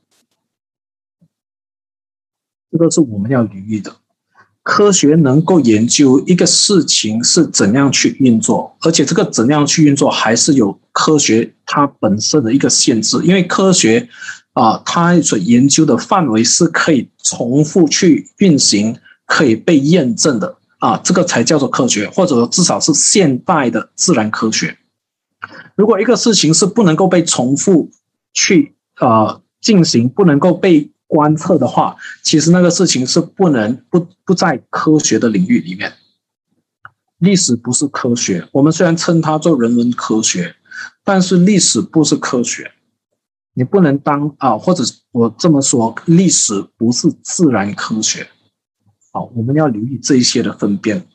[2.70, 3.94] 这个是我们要留意的。
[4.62, 13.20] 科学能够研究一个事情是怎样去运作，而且这个怎样去运作还是有科学它本身的一个限制。
[13.24, 14.08] 因为科学
[14.52, 24.76] 啊，它所研究的范围是可以重复去运行、可以被验证的啊，这个才叫做科学，或者至少是现代的自然科学。
[25.74, 27.90] 如果一个事情是不能够被重复
[28.34, 35.92] 去啊进行，不能够被观测的话，其实那个事情是不能不不在科学的领域里面。
[37.18, 40.56] 历史不是科学，我们虽然称它做人文科学，
[41.04, 42.72] 但是历史不是科学。
[43.54, 48.26] 你不能当啊，或者我这么说，历史不是自然科学。
[49.12, 51.06] 好，我们要留意这一些的分辨。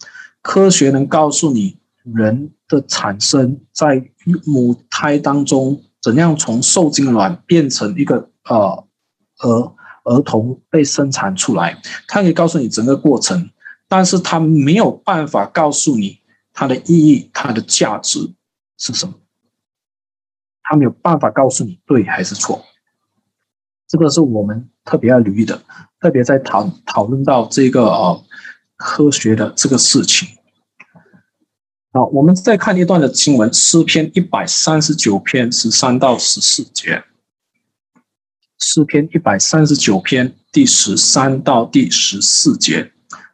[0.41, 4.11] 科学能告诉你人的产生在
[4.45, 8.87] 母胎当中怎样从受精卵变成一个呃
[9.39, 9.73] 儿。
[10.09, 13.49] 儿童被生产出来，它可以告诉你整个过程，
[13.89, 16.21] 但是他没有办法告诉你
[16.53, 18.33] 它的意义、它的价值
[18.77, 19.15] 是什么。
[20.69, 22.63] 他没有办法告诉你对还是错，
[23.87, 25.61] 这个是我们特别要留意的，
[25.99, 28.23] 特别在讨讨论到这个呃
[28.75, 30.27] 科学的这个事情。
[31.93, 37.03] 好，我们再看一段的经文，诗篇一百三十九篇十三到十四节。
[38.59, 42.91] 诗篇一百三十九篇第十三到第十四节，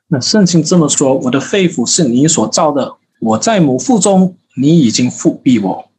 [0.08, 5.90] 那圣经这么说：“我的肺腑是你所造的，我在母腹中，你已经复庇我。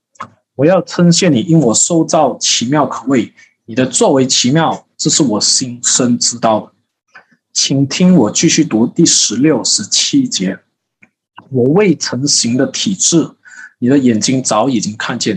[0.56, 3.32] 我要称谢你，因我受造奇妙可畏，
[3.66, 6.72] 你的作为奇妙，这是我心生知道的。”
[7.52, 10.58] 请听我继续读第十六、十七节
[11.50, 13.30] ：“我未成形的体质，
[13.78, 15.36] 你的眼睛早已经看见；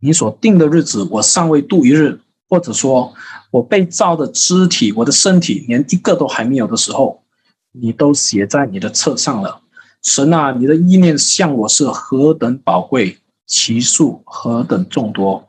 [0.00, 3.12] 你所定的日子，我尚未度一日。”或者说，
[3.50, 7.24] 我被造的肢体，我的身体连一个都还没有的时候，
[7.72, 9.62] 你都写在你的册上了。
[10.00, 15.48] 神啊，你的意念向我是何等宝贵，其数何等众多。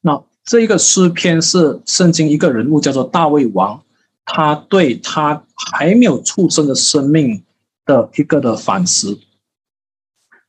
[0.00, 3.82] 那这个诗篇是圣经一个人物叫做大卫王，
[4.24, 7.44] 他对他还没有出生的生命
[7.84, 9.18] 的一个的反思。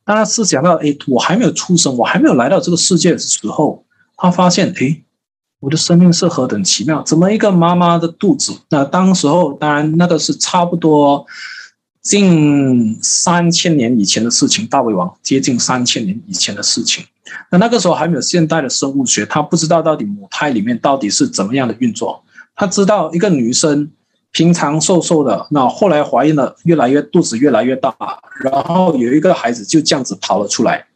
[0.04, 3.84] 当他思想到，哎，我还没有出生，我还没有来到这个世界的时候，
[4.16, 5.02] 他发现，哎。
[5.60, 7.02] 我的生命是何等奇妙！
[7.02, 8.56] 怎么一个妈妈的肚子？
[8.68, 11.26] 那当时候，当然那个是差不多
[12.08, 14.66] 近三千年以前的事情。
[14.66, 17.04] 大胃王接近三千年以前的事情。
[17.50, 22.24] 那那个时候还没有现代的生物学，他不知道到底母胎里面到底是怎么样的运作。
[22.56, 23.90] 他知道一个女生
[24.32, 27.94] 平常瘦瘦的，那后来怀孕了，越来越肚子越来越大，
[28.40, 30.86] 然后有一个孩子就这样子跑了出来。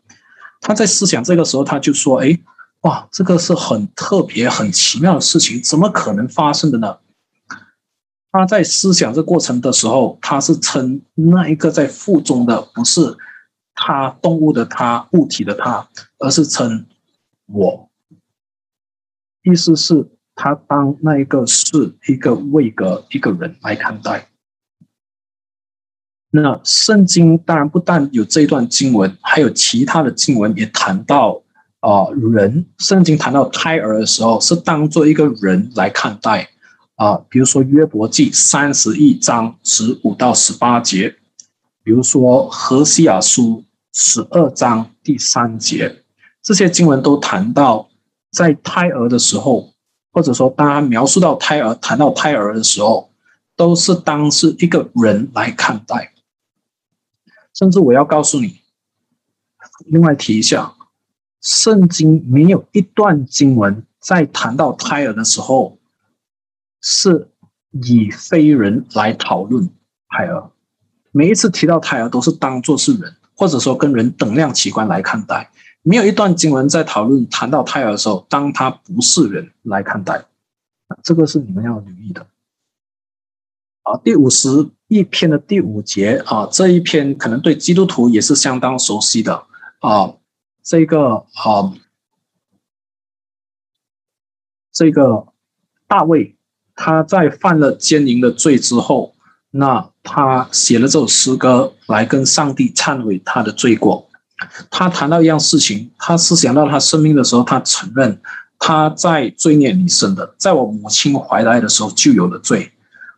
[0.63, 2.39] 他在思想这个时候，他就说：“哎。”
[2.83, 6.97] 哇，这个是很特别、很奇妙的事情，怎么可能发生的呢？
[8.33, 13.15] 他在思想这过程的时候，他是称那一个在腹中的不是
[13.75, 15.87] 他动物的他物体的他，
[16.19, 16.87] 而是称
[17.47, 17.91] 我。
[19.43, 24.29] 意思是，他当那一个是一个位格一个人来看待。
[26.31, 31.43] 那圣经当然不但有这一段经文，还有其他的经文也谈到。
[31.81, 36.49] 啊，人圣经谈到胎儿的时候，是当做一个人来看待
[37.03, 37.25] 啊。
[37.29, 41.17] 比如说约伯记三十一章十五到十八节，
[41.83, 46.05] 比如说何西亚书十二章第三节，
[46.41, 47.89] 这些经文都谈到
[48.31, 49.73] 在胎儿的时候，
[50.13, 53.11] 或者说当他描述到胎儿，谈到胎儿的时候，
[53.57, 56.13] 都是当是一个人来看待。
[57.53, 58.61] 甚至我要告诉你，
[59.87, 60.75] 另外提一下。
[61.43, 65.77] 圣经没有一段经文在谈到胎儿的时候，
[66.83, 67.31] 是
[67.71, 69.71] 以非人来讨论，
[70.09, 70.51] 胎儿，
[71.13, 75.51] 每一次提到胎儿都是当做是人，或者说跟人等量齐观来看待。
[75.85, 80.27] 没有一段经文在讨论谈到胎儿的时候，当他不是人来看待，
[81.03, 82.27] 这个是你们要留意的。
[83.83, 89.47] 啊，第五十一篇的第五节啊，这一篇可能对基督徒也是相当熟悉的
[89.81, 90.15] 啊。
[90.63, 91.75] 这个啊，
[94.71, 95.27] 这个
[95.89, 96.37] 大卫
[96.75, 99.15] 他在犯了奸淫的罪之后，
[99.51, 104.09] 那他写了这首诗歌来跟上帝忏悔他的罪过。
[104.71, 108.21] 他谈到一样事情，他思想到他生命的时候，他承认
[108.59, 112.73] 他在罪孽里生的，在我母亲怀胎的时候就有了罪。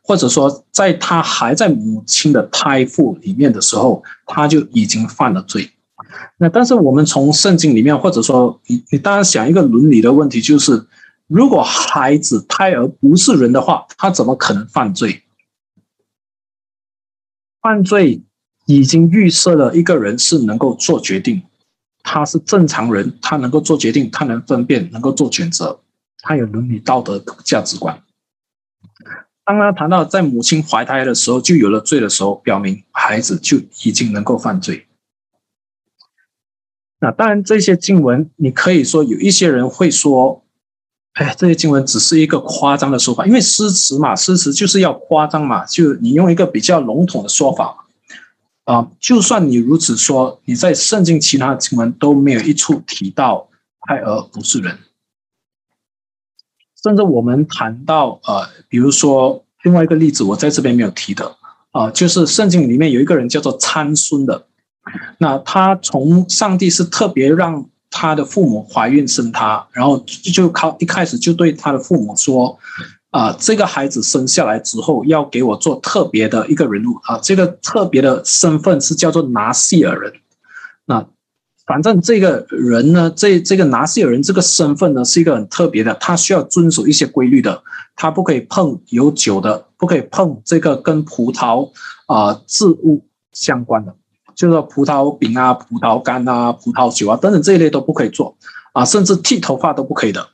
[0.06, 5.70] 或者说，在他还在母亲的胎腹里面的时候，他就已经犯了罪。
[6.36, 10.84] 那但是我们从圣经里面，或者说你你当然想一个伦理的问题，就是
[11.34, 15.24] 如果孩子胎儿不是人的话，他怎么可能犯罪？
[17.60, 18.22] 犯罪
[18.66, 21.42] 已经预设了一个人是能够做决定，
[22.04, 25.80] 他是正常人，他能够做决定，他能分辨，能够做选择，
[26.18, 28.00] 他有伦理道德价值观。
[29.44, 34.86] 当他谈到在母亲怀胎的时候就有了罪的时候，表明孩子就已经能够犯罪。
[37.00, 40.43] 那当然，这些经文你可以说有一些人会说
[41.14, 47.86] ：“哎，这些经文只是一个夸张的说法，因为诗词嘛，诗词就是要夸张嘛，就你用一个比较笼统的说法
[48.64, 48.88] 啊。
[48.98, 53.48] 就算你如此说，你在圣经其他的经文都没有一处提到
[53.82, 54.78] 胎儿不是人。”
[56.82, 61.36] 甚至我们谈到呃，比如说另外一个例子，我在这边没有提的
[61.70, 64.46] 啊，就是圣经里面有一个人叫做参孙的，
[65.18, 67.66] 那他从上帝是特别让
[67.96, 69.96] 他的父母怀孕生他，然后
[70.34, 72.58] 就靠一开始就对他的父母说
[73.10, 80.12] 啊，这个孩子生下来之后要给我做特别的一个人物啊，这个特别的身份是叫做拿西尔人，
[80.86, 81.06] 那。
[81.66, 87.62] 反正这个人呢，这这个拿西尔人这个身份呢，是一个很特别的，他需要遵守一些规律的，
[87.96, 91.70] 他不可以碰有酒的，不可以碰这个跟葡萄
[92.06, 93.96] 啊质物相关的，
[94.34, 98.36] 就是说葡萄饼啊、葡萄干啊、葡萄酒啊等等这一类都不可以做
[98.72, 100.28] 啊，甚至剃头发都不可以的。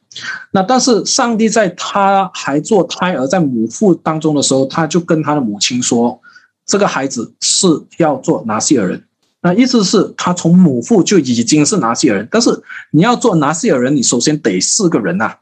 [0.50, 6.20] 那但是上帝在他还做胎儿在母腹当中的时候，他就跟他的母亲说，
[6.66, 7.66] 这个孩子是
[7.98, 9.04] 要做拿西尔人。
[9.42, 15.36] 那意思是，他从母腹就已经是拿西尔人，但是你要做拿西尔人，你首先得是个人呐。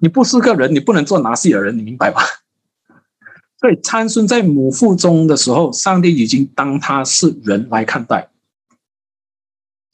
[0.00, 2.22] 你不是个人，你不能做拿西尔人，你明白吧？
[3.60, 8.30] 所以参孙在母腹中的时候，上帝已经当他是人来看待，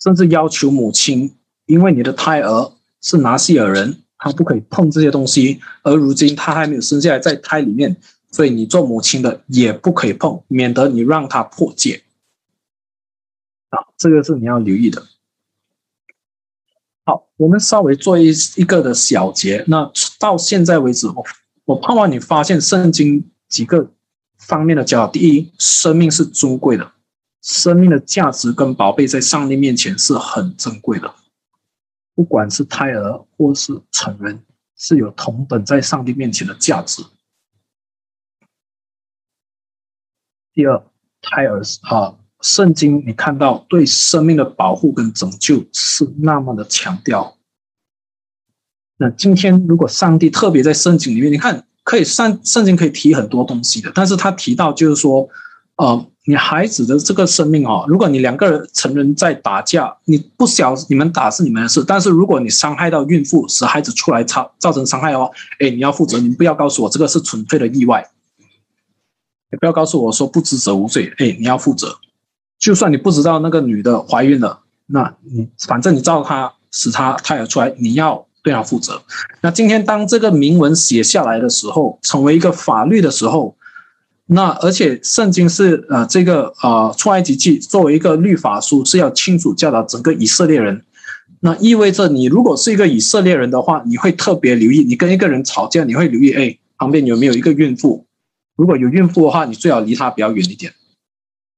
[0.03, 1.35] 甚至要求母亲，
[1.65, 5.61] 因为你的胎儿是拿西尔人，他不可以碰这些东西。
[5.83, 7.97] 而如今他还没有生下来，在胎里面，
[8.31, 12.03] 所以你做母亲的也不可以碰，免得你让他破戒
[13.71, 13.81] 啊。
[13.97, 15.07] 这个是你要留意的。
[17.07, 19.65] 好，我们稍微做一一个的小结。
[19.69, 21.25] 那到现在为止，我
[21.65, 23.93] 我盼望你发现圣经几个
[24.37, 25.13] 方面的教导。
[25.13, 26.93] 第一，生命是尊贵的，
[27.41, 31.15] 生命的价值跟宝贝在上帝面前是很珍贵的，
[32.17, 34.45] 不管是胎儿或是成人，
[34.77, 37.05] 是有同等在上帝面前的价值。
[40.53, 40.85] 第二，
[41.23, 42.19] 胎儿啊。
[42.41, 47.39] 圣经，你看到对生命的保护跟拯救是那么的强调。
[48.99, 55.29] 那今天，如果上帝特别在圣经里面，你看，可以圣圣经可以提很多东西的，但是他提到就是说，
[55.77, 65.31] 呃，你孩子的这个生命哦，如果你两个人成人在打架，你不晓你们打是你们的事，但是如果你伤害到孕妇，使孩子出来造造成伤害的话，
[65.61, 68.09] 哎，你要负责，你不要告诉我这个是纯粹的意外，
[69.53, 71.99] 也不要告诉我说不知者无罪，哎，你要负责。
[72.59, 79.03] 就算你不知道那个女的怀孕了，那你反正你照她使她胎儿出来，你要对他负责。
[79.41, 83.57] 那今天当这个铭文写下来的时候，成为一个法律的时候，
[84.27, 90.85] 那而且圣经是呃这个呃出埃及记作为一个律法书是要清楚教导整个以色列人。
[91.41, 98.07] 那意味着你如果是一个以色列人的话，你会特别留意，你跟一个人吵架，你会留意哎旁边有没有一个孕妇，
[98.57, 100.73] 如果有孕妇的话，你最好离她比较远一点。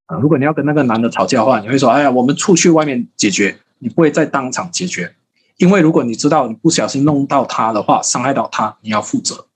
[0.06, 5.14] 啊，如果你要跟那个男的吵架的话，你会说：“哎呀，我们出去外面解决。”你不会在当场解决，
[5.56, 9.48] 因为如果你知道你不小心弄到他的话，伤害到他，你要负责。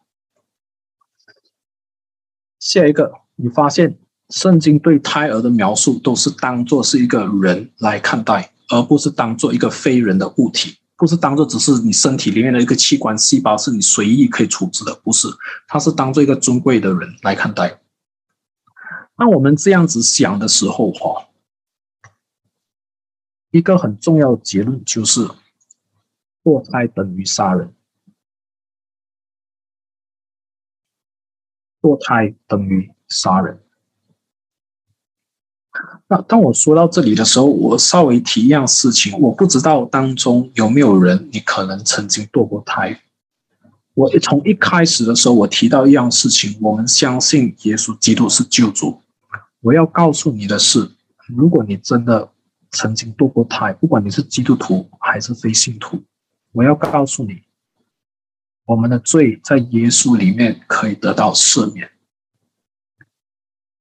[2.59, 3.99] 下一个，你发现
[4.29, 15.29] 圣经对胎儿的描述都是当做是一个人来看待，而不是当做一个非人的物体，不是当做只是你身体里面的一个器官细胞，是你随意可以处置的，不是，
[15.69, 17.81] 它是当做一个尊贵的人来看待。
[19.17, 21.29] 当我们这样子想的时候，哈，
[23.51, 25.29] 一个很重要的结论就是，
[26.43, 27.75] 堕胎等于杀人，
[31.81, 33.61] 堕胎等于杀人。
[36.09, 43.01] 那当我说到这里的时候，我稍微提一样事情，我不知道当中有没有人你可能曾经堕过胎。
[43.95, 49.01] 我从一开始的时候，我提到一样事情，我们相信耶稣基督是救主。
[49.61, 50.91] 我要告诉你的是，
[51.29, 52.33] 如果你真的
[52.71, 56.03] 曾经堕过胎，不管你是基督徒还是非信徒，
[56.53, 57.45] 我要告诉你，
[58.65, 61.91] 我们的罪在耶稣里面可以得到赦免。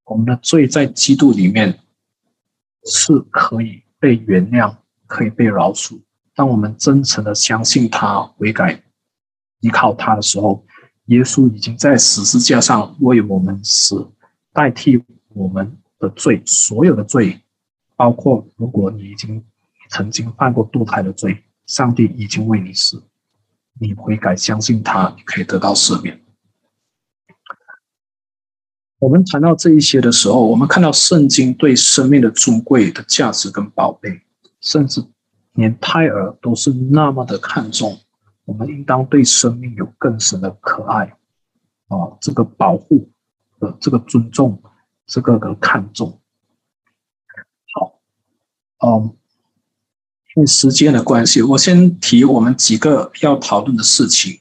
[0.06, 1.80] 我们的罪在基督里面
[2.86, 4.76] 是可以被原谅、
[5.08, 6.02] 可以被饶恕。
[6.36, 8.84] 当我们真诚的相信他、悔改、
[9.60, 10.66] 依靠他的时候，
[11.06, 14.12] 耶稣已经在十字架上为我们死，
[14.54, 17.42] 代替我们的罪，所有的罪，
[17.96, 19.44] 包括如果你已经
[19.90, 23.04] 曾经犯过堕胎的罪，上帝已经为你死，
[23.80, 26.20] 你悔改相信他，你可以得到赦免。
[28.98, 34.24] 我们谈到这一些的时候，我们看到圣经对生命的尊贵的价值跟宝贝，
[34.62, 35.06] 甚至
[35.54, 38.00] 连胎儿都是那么的看重。
[38.46, 41.16] 我们应当对生命有更深的可爱
[41.88, 43.12] 啊，这个保护
[43.60, 44.60] 的这个尊重，
[45.06, 46.20] 这个的看重。
[47.76, 48.02] 好，
[48.84, 49.16] 嗯，
[50.46, 54.40] 时间的关系，我先提我们几个要讨论的事情。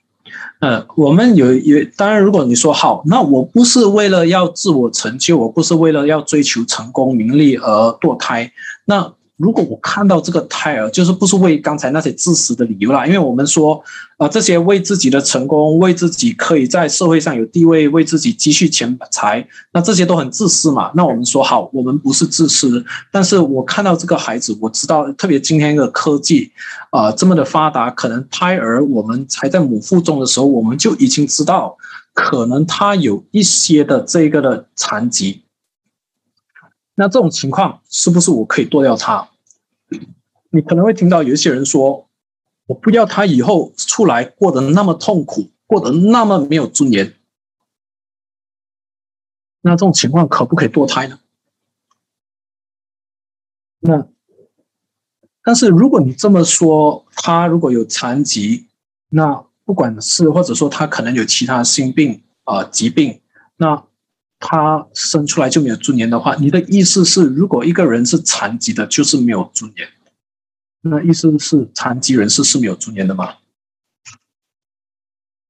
[0.61, 8.53] 呃，我们有有，当然，如果你说好，那我不是为了要自我成就，我不是为了要追求成功名利而堕胎，
[8.87, 9.13] 那。
[9.39, 13.81] 如果我看到这个胎儿，就是不是为刚才那些自私的理由啦，因为我们说，
[14.17, 20.91] 啊，这些为自己的成功，为自己可以在社会上有地位，为自己积蓄钱财，那这些都很自私嘛。
[20.97, 26.51] 那我们说好，我们不是自私，但是我看到这个孩子，我知道，特别今天的科技
[26.91, 31.77] 啊这么的发达，可能胎儿我们还在母腹中的时候，我们就已经知道，
[32.13, 35.43] 可能他有一些的这个的残疾。
[37.01, 39.29] 那这种情况是不是我可以剁掉它？
[40.51, 42.09] 你可能会听到有一些人说
[42.67, 47.15] ：“我不要他以后出来过得那么痛苦，过得那么没有尊严。”
[49.63, 51.21] 那这种情况可不可以堕胎呢？
[53.79, 54.09] 那
[55.45, 58.67] 但是如果你这么说，他如果有残疾，
[59.11, 63.21] 那不管是或者说他可能有其他心病啊疾病，
[63.57, 63.85] 那。
[64.41, 69.89] 他生出来就没有尊严的话，你的意思是，如果一个人是残疾的，就是没有尊严？
[70.83, 73.35] 那意思是残疾人士是没有尊严的吗？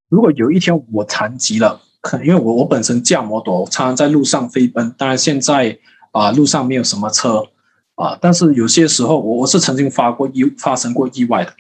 [0.09, 4.91] 如果有一天我残疾了，可因为我我本身驾摩托，常常在路上飞奔。
[4.97, 5.78] 当然现在
[6.12, 7.45] 啊，路上没有什么车
[7.97, 11.53] 啊，但是有些时候我我是曾经发过意发生过意外的。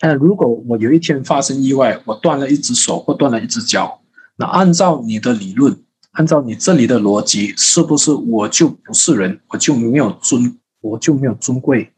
[0.00, 4.02] 但如果我有一天发生意外，我断了一只手或断了一只脚，
[4.34, 5.84] 那按照你的理论。
[6.12, 11.92] 按照你这里的逻辑，是不是我就不是人，我就没有尊，我就没有尊贵，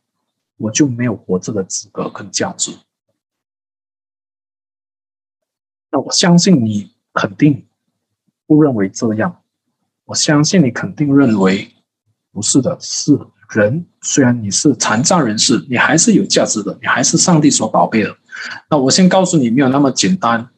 [0.59, 2.73] 我就没有活着的资格跟价值？
[5.91, 7.67] 那我相信你肯定
[8.47, 9.43] 不认为这样，
[10.05, 11.75] 我相信你肯定认为
[12.31, 13.87] 不是的，是人。
[14.03, 18.17] 虽然你是残障人士，你还是有价值的，你还是上帝所宝贝的。
[18.69, 20.51] 那我先告诉你，没有那么简单。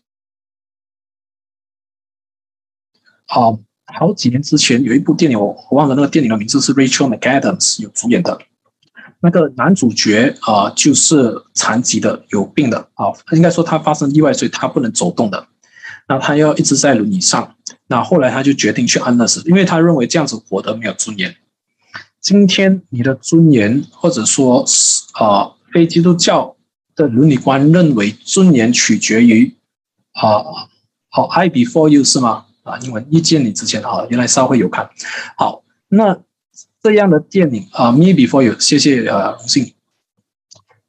[3.34, 8.38] 好，好几年之前有一部电影，我忘了那个电影的名字是 Rachel McAdams 有主演的。
[9.18, 15.48] 那个男主角啊，就是残疾的、有病的啊，应该说他发生意外，所以他不能走动的。
[16.06, 17.56] 那他要一直在轮椅上。
[17.88, 21.34] 那后来他就决定去安乐死，因为他认为这样子活得没有尊严。
[22.20, 26.54] 今天你的尊严，或者说是啊，非基督教
[26.94, 29.52] 的伦理观认为尊严取决于
[30.12, 30.68] 啊，
[31.08, 32.46] 好，I before you 是吗？
[32.64, 34.90] 啊，英文一见你之前啊，原来稍微有看
[35.36, 35.62] 好。
[35.88, 36.18] 那
[36.82, 39.74] 这样的电影啊，Me Before You，谢谢啊，荣幸。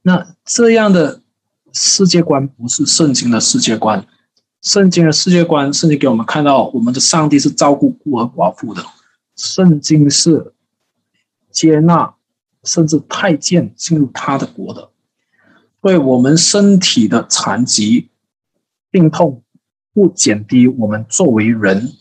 [0.02, 1.22] 那这样的
[1.74, 4.08] 世界观不是圣经的世界观。
[4.62, 8.84] 圣经的世界观，圣经给我们看到，我们的上帝是照顾孤儿寡妇的。
[9.36, 10.54] 圣经是
[11.52, 12.16] 接纳
[12.64, 14.90] 甚至太监进入他的国的，
[15.82, 18.10] 为我们身体的残疾、
[18.90, 19.44] 病痛。
[19.96, 21.94] 不减低我们作为人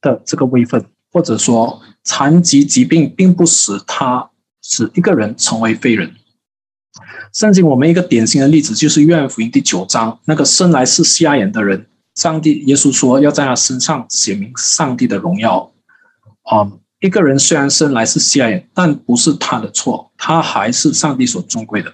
[0.00, 0.82] 的这个位分，
[1.12, 4.30] 或者说残疾疾病并不使他
[4.62, 6.14] 使一个人成为废人。
[7.34, 15.70] 圣经我们一个典型的例子就是约翰福音第九章，那个生来是瞎眼的人，上帝耶稣说要在他身上写明上帝的荣耀。
[16.44, 21.92] 啊，一个人虽然生来是瞎眼，但不是他的错，他还是上帝所尊贵的。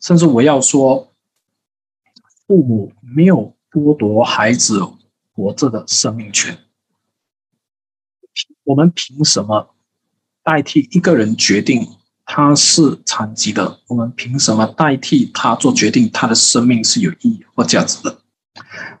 [0.00, 1.10] 甚至我要说，
[2.46, 4.80] 父母没有剥夺孩子
[5.32, 6.58] 活着的生命权。
[8.64, 9.74] 我们凭什么
[10.44, 11.86] 代替一个人决定
[12.24, 13.80] 他是残疾的？
[13.88, 16.10] 我们凭什么代替他做决定？
[16.10, 18.22] 他的生命是有意义或价值的？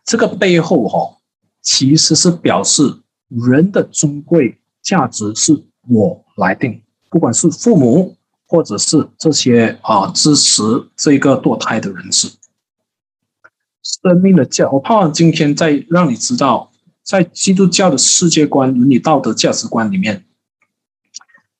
[0.04, 1.18] 这个背后，哈，
[1.60, 8.16] 其实是表示人的尊贵价值是我来定，不管是父母
[8.46, 10.62] 或者是这些啊支持
[10.96, 12.28] 这个堕胎的人士，
[13.82, 16.70] 生命的价，我盼望今天再让你知道。
[17.02, 20.24] 在基督教的世界观、伦理道德价值观里面，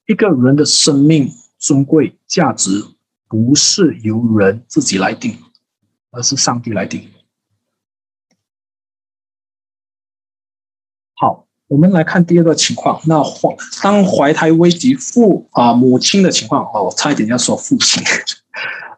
[0.06, 2.84] 一个人的生命尊贵价值
[3.28, 5.36] 不是由人自己来定，
[6.12, 7.10] 而是上帝来定。
[11.14, 13.02] 好，我们来看第二个情况。
[13.06, 18.00] 那怀当怀胎危及父啊母亲的情况哦，我差一点要说父亲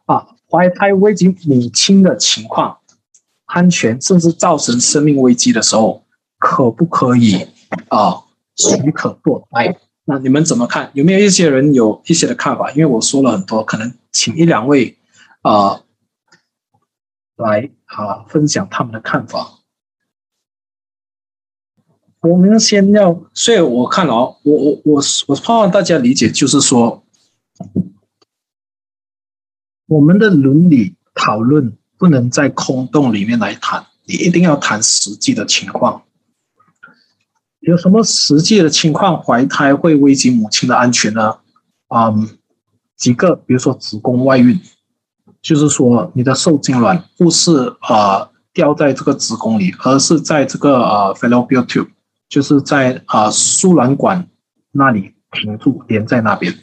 [0.05, 2.81] 啊，怀胎危及母亲的情况，
[3.55, 6.03] 安全甚至造成生命危机的时候。
[6.37, 7.37] 可不可以
[7.89, 8.21] 啊？
[8.55, 9.75] 许可堕胎？
[10.05, 10.91] 那你们怎么看？
[10.93, 12.71] 有没有一些人有一些的看法？
[12.73, 14.99] 因为我说了很多，可能请一两位
[15.41, 15.81] 啊
[17.37, 19.61] 来啊分享他们的看法。
[22.21, 27.03] 我们先要，所以我看了哦，我我我我盼望大家理解，就是说，
[29.87, 31.75] 我们的伦理讨论
[32.05, 36.03] 不能在空洞里面来谈，你一定要谈实际的情况。
[37.61, 41.39] 有什么实际的情况怀胎会危及母亲的安全呢？
[41.89, 42.29] 嗯，
[42.95, 44.61] 几个，比如说子宫外孕，
[45.41, 51.89] 就是说你的受精卵不是啊掉在这个子宫里，而是在这个呃 fallopian tube，
[52.29, 54.29] 就是在啊输卵管
[54.73, 56.55] 那里停住，连在那边。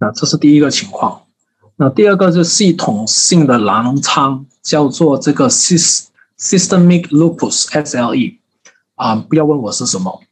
[0.00, 1.25] 那这是第一个情况。
[1.78, 8.38] 那第二个是系统性的狼疮，叫做这个 systemic lupus SLE。
[8.94, 10.22] 啊，不要问我是什么，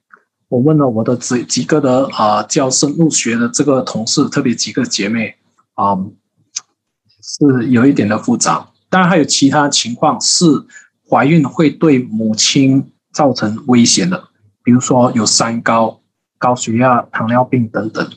[0.49, 5.36] 我问了我的几几个的啊教生物学的这个同事，特别几个姐妹
[5.74, 5.95] 啊，
[7.22, 8.70] 是有一点的复杂。
[8.88, 10.47] 当然还有其他情况是
[11.11, 14.28] 怀孕会对母亲造成危险的，
[14.62, 16.01] 比如说有三高、
[16.38, 18.11] 高血压、糖尿病等等。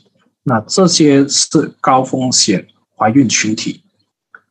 [0.44, 2.66] 那这些是高风险
[2.98, 3.82] 怀孕群体，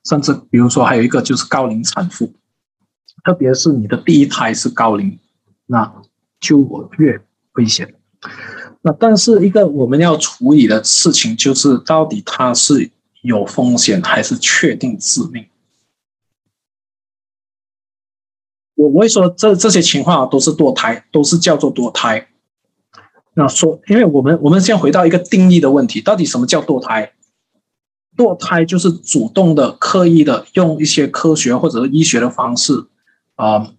[0.05, 2.33] 甚至比如说还有一个就是高龄产妇，
[3.23, 5.19] 特别是你的第一胎是高龄。
[5.69, 6.01] 那
[6.39, 7.19] 就越
[7.55, 7.93] 危险。
[8.83, 12.89] 那但是一个我们要处理的事情就是，到底它是
[13.21, 15.45] 有风险还是确定致命？
[18.75, 22.29] 我我会说，这这些情况都是堕胎，都是叫做堕胎。
[23.33, 27.11] 那说，因为我们我们先回到一个定义的问题，到底什么叫堕胎？
[28.17, 32.87] 堕胎就是主动的、刻意的用一些科学或者是医学的方式，
[33.35, 33.73] 啊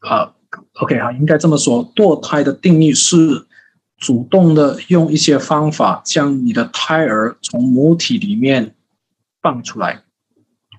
[0.00, 0.34] 啊。
[0.80, 3.46] OK 哈，应该这么说，堕胎的定义是
[3.96, 8.74] 主动的用一些方法将你的胎儿从母体里面
[9.40, 10.02] 放出来、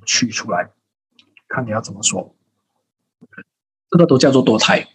[0.05, 0.71] 取出来，
[1.47, 2.35] 看你要怎么说，
[3.89, 4.89] 这个都叫做堕胎。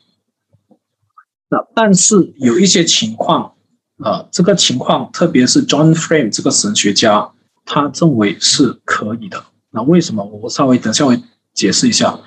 [1.49, 3.55] 那但是有一些情况，
[4.01, 7.33] 啊，这个情况特别是 John Frame 这个神学家，
[7.67, 9.45] 他认为是可以的。
[9.73, 10.25] 那为什么？
[10.25, 11.21] 我稍微等下会
[11.53, 12.19] 解释一下。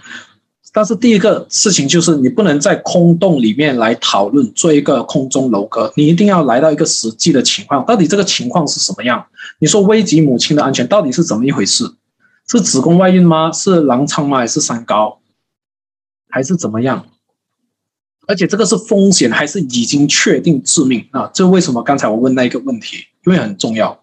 [0.72, 9.26] 但是第一个事情就是，你不能在空洞里面来讨论做一个空中楼阁，你一定要来到一个实际的情况，到底这个情况是什么样？
[9.58, 11.92] 你说危及母亲的安全到底是怎么一回事？
[12.48, 13.52] 是子宫外孕吗？
[13.52, 14.38] 是狼疮吗？
[14.38, 15.20] 还是三高？
[16.30, 17.08] 还是怎么样？
[18.28, 21.32] 而且这个是风险还是已经确定致命啊？
[21.34, 23.06] 这为什么刚才我问那一个问题？
[23.26, 23.99] 因为很重要。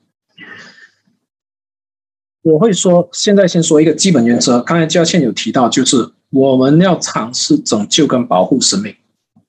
[2.47, 4.61] 我会说，现在先说一个基本原则。
[4.61, 8.95] 刚才焦倩有提到，就是我们要尝试拯救跟保护生命，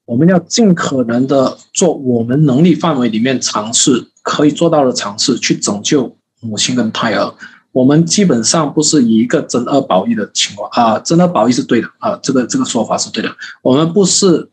[0.06, 7.32] 我们要尽可能的做我们能力范围里面尝试可以做到的尝试，去拯救母亲跟胎儿。
[7.72, 13.30] 我们基本上不是以一个真二保一的情况啊，真二保一是对的啊，这个这个说法是对的。
[13.62, 14.50] 我们不是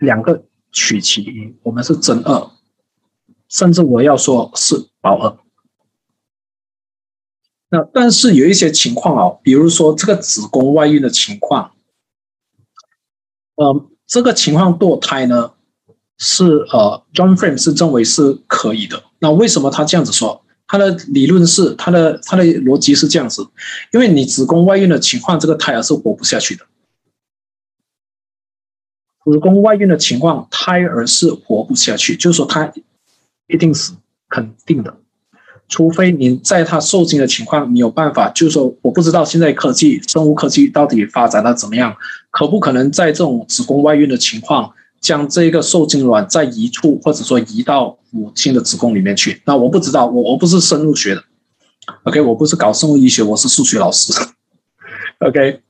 [0.00, 0.42] 两个
[0.72, 2.50] 取其一，我们是真二，
[3.48, 5.34] 甚至我要说是保二。
[7.68, 11.72] 那但是有一些情况啊，比如说这个子宫外孕的情况，
[13.56, 15.52] 呃，这个情况堕胎呢
[16.18, 19.02] 是呃，John Frame 是认为是可以的。
[19.18, 20.42] 那为什么他这样子说？
[20.68, 23.46] 他的理论是他的他的逻辑是这样子，
[23.92, 26.66] 因为你子宫外孕的情况，这个胎儿是活不下去的。
[29.24, 32.72] 子宫外孕的情况，胎儿是活不下去，就是说他
[33.46, 33.94] 一定死，
[34.28, 34.98] 肯定的。
[35.68, 41.96] 除非你在他受精的情况，你有办法，就是说我不知道现在科技生物科技到底发展的怎么样，
[42.30, 49.42] 可不可能在这种子宫外孕的情况，将这个受精卵再移出，或者说移到母亲的子宫里面去？
[49.44, 51.22] 那我不知道，我我不是生物学的
[52.04, 54.12] ，OK，我不是搞生物医学，我是数学老师
[55.20, 55.60] ，OK，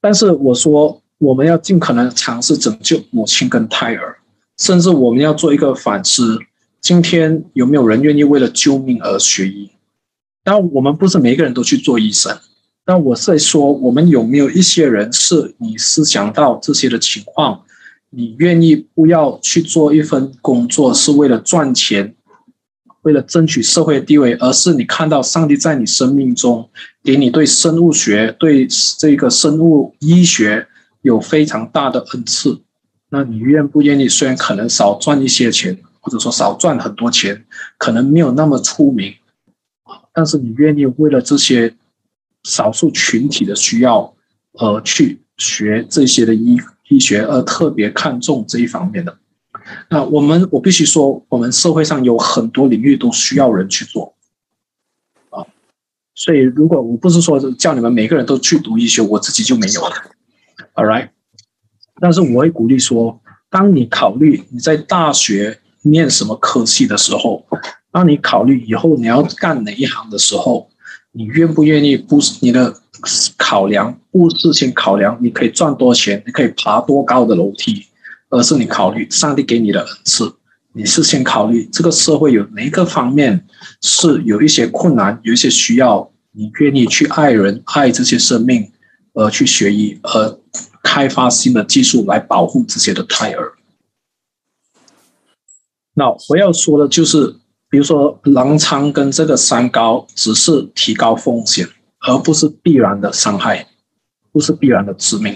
[0.00, 1.00] 但是我说。
[1.20, 4.18] 我们要尽可能尝试拯救母亲跟胎儿，
[4.56, 6.38] 甚至我们要做一个反思：
[6.88, 9.70] 今天有没有人愿意为了救命而学医？
[10.42, 12.38] 但我们不是每一个人都去做医生。
[12.82, 17.60] 但我是说，我们有没有一些人是你思想到这些的情况，
[18.08, 22.14] 你愿意不要去做一份工作，是为了赚钱，
[23.02, 26.70] 为了争取社会地位，而是你看到上帝在你生命中
[27.04, 28.66] 给你对生物学、对
[28.98, 30.66] 这个生物医学。
[31.02, 32.62] 有非常大的恩赐，
[33.10, 34.08] 那你愿不愿意？
[34.08, 35.78] 虽然可能少赚一些钱，
[36.08, 37.44] 或者说少赚很多钱，
[37.76, 39.14] 可能没有那么出名，
[40.14, 41.74] 但是你愿意为了这些
[42.44, 44.14] 少数群体的需要
[44.54, 49.18] 而去学这些的医医学，而特别看重这一方面的？
[49.90, 54.14] 那我们我必须说，我们社会上有很多领域都需要人去做
[55.28, 55.44] 啊。
[56.14, 59.94] 所以，如果我不是说叫你们每个人都去读医学，我自己就没有了。
[60.72, 61.10] All right，
[62.00, 65.60] 但是我会鼓励说，当你考虑你在大学
[65.90, 67.44] 念什么科系的时候，
[67.90, 70.68] 当你考虑以后你要干哪一行的时候，
[71.12, 72.74] 你愿不愿意不是你的
[73.36, 77.86] 考量，不是先考量你可以赚多钱，你可以爬多高的楼梯，
[78.30, 80.32] 而是你考虑上帝给你的恩赐，
[80.72, 83.46] 你是先考虑这个社会有哪个方面
[83.80, 88.70] 是有一些困难，有一些需要，你愿意去爱人，爱这些生命，
[89.14, 90.38] 而去学医，而。
[90.80, 93.52] 开发新的技术来保护这些的胎儿。
[95.98, 97.34] 那我要说的就是，
[97.68, 101.66] 比如说狼疮跟这个三高，只是提高风险，
[102.06, 103.66] 而不是必然的伤害，
[104.30, 105.34] 不是必然的致命。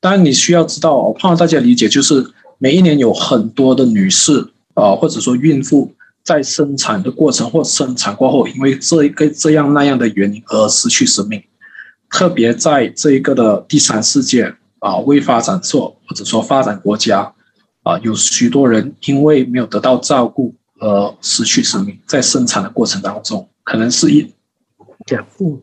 [0.00, 2.26] 当然，你需要知道，我怕大家理解，就是
[2.58, 5.90] 每一年有很多的女士啊，或者说孕妇
[6.22, 11.42] 在生产的过程或生产过后，因为这一个这样那样的原因而失去生命，
[12.10, 14.54] 特别在这一个的第三世界。
[14.80, 17.32] 啊，未发展做或者说发展国家，
[17.84, 24.34] 啊，有许多人因为没有得到照顾而失去生命，在生产的过程当中，可能是一
[25.06, 25.62] 两父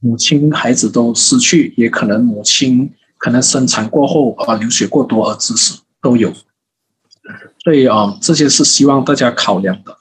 [0.00, 6.30] 母亲孩子都失去，也可能母亲可能生产过后啊流血过多而致死都有。
[7.64, 9.96] 所以啊，这些是希望大家考量的。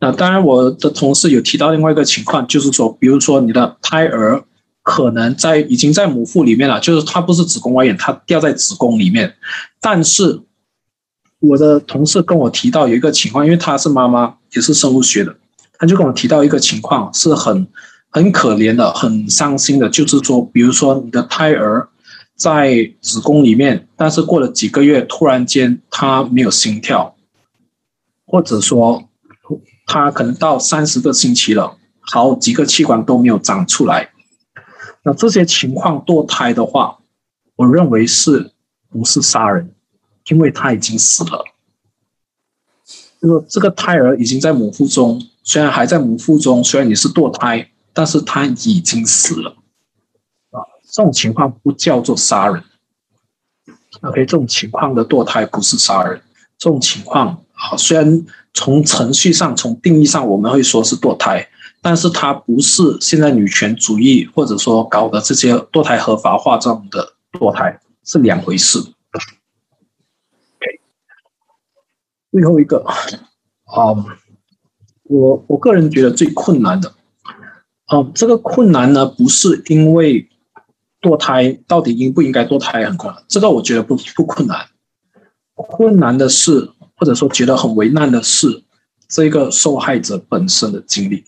[0.00, 4.44] 那当然，我的同事有提到另外一个情况，就是说，比如说你的胎儿。
[4.86, 9.34] 可能在已经在母腹里面了，就是它不是子宫外孕，它掉在子宫里面。
[9.80, 10.42] 但是
[11.48, 15.36] 我的同事跟我提到有一个情况，因为她是妈妈，也是生物学的，
[15.78, 17.66] 她就跟我提到一个情况，是很
[18.10, 21.88] 很可怜的，很伤心的，就是说，比如说你的胎儿
[22.36, 27.14] 在子宫里面，但是过了几个月，突然间他没有心跳，
[28.26, 29.08] 或者说
[29.86, 34.10] 他可能到三十个星期了，好几个器官都没有长出来。
[35.02, 36.98] 那这些情况堕胎的话，
[37.56, 38.52] 我认为是
[38.90, 39.73] 不是杀人？
[40.28, 41.44] 因为他已经死了。
[43.20, 49.56] 就说这个胎儿已经在母腹中，虽然还在母腹中，虽然你是堕胎，但是他已经死了。
[50.50, 50.60] 啊，
[50.90, 52.62] 这种情况不叫做杀人。
[54.02, 56.20] OK，这种情况的堕胎不是杀人。
[56.58, 61.48] 这种情况啊，虽然从程序上、从定义上，我们会说是堕胎。
[61.80, 68.78] 但是它不是现在女权主义或者说搞的这些堕胎合法化这样的堕胎是两回事。
[68.78, 70.80] OK，
[72.34, 72.84] 最后一个，
[73.62, 73.94] 啊，
[75.04, 76.92] 我我个人觉得最困难的，
[77.84, 80.28] 啊，这个困难呢不是因为
[81.00, 84.66] 堕胎到底应不应该堕胎很困难，这个我觉得不不困难，
[85.54, 88.64] 困难的是或者说觉得很为难的是
[89.06, 91.26] 这个受害者本身的经历。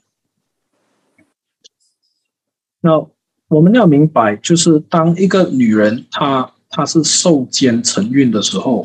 [2.80, 3.06] 那
[3.46, 8.84] 我们要明白，就是当一个女人她她是受奸承孕的时候，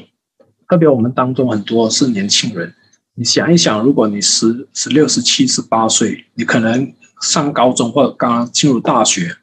[0.71, 2.73] 特别我们当中很多是年轻人。
[3.15, 9.35] 你想一想，如果你十十六、十七、十八岁，你可能上高中或者刚刚进入大学，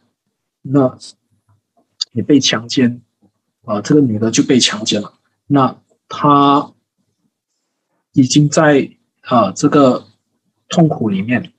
[0.62, 0.97] 那
[2.12, 3.03] 你被强奸
[3.66, 5.12] 啊，这个女的就被强奸了。
[5.49, 6.72] 那她
[8.14, 10.07] 已经在啊这个
[10.70, 11.53] 痛苦里面，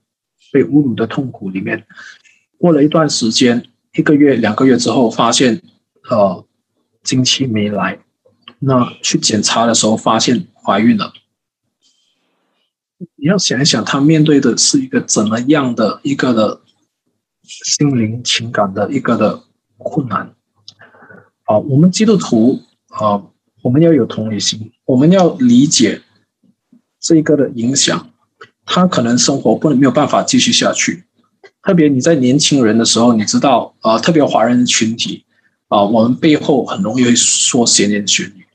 [0.52, 1.86] 被侮辱的痛苦里面。
[2.58, 5.62] 过了一段时间，一个月、两个月之后，发现，
[6.10, 6.44] 呃，
[7.04, 8.00] 经期没来，
[8.60, 11.14] 那去检查的时候发现怀孕了。
[13.16, 16.62] 你要想一想，她面对的是一个怎么样的一个的
[17.44, 19.44] 心灵情感的一个的
[19.78, 20.36] 困难。
[21.46, 23.24] 啊，我们基督徒啊，
[23.62, 26.02] 我们要有同理心，我们要理解
[27.00, 28.12] 这一个的影响。
[28.66, 31.06] 他可能生活不能没有办法继续下去。
[31.64, 35.26] 特别你在年轻人的时候，你知道啊，特别华人群体
[35.70, 38.46] 啊，我们背后很容易会说闲言闲语。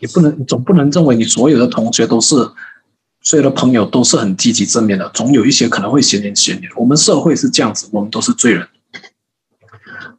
[0.00, 2.34] 你不能总不能认为你所有的同学都是，
[3.22, 6.66] 所有的朋友都是很积极正面的，总有一些可能会嫌你嫌你。
[6.76, 8.68] 我们社会是这样子，我们都是罪人。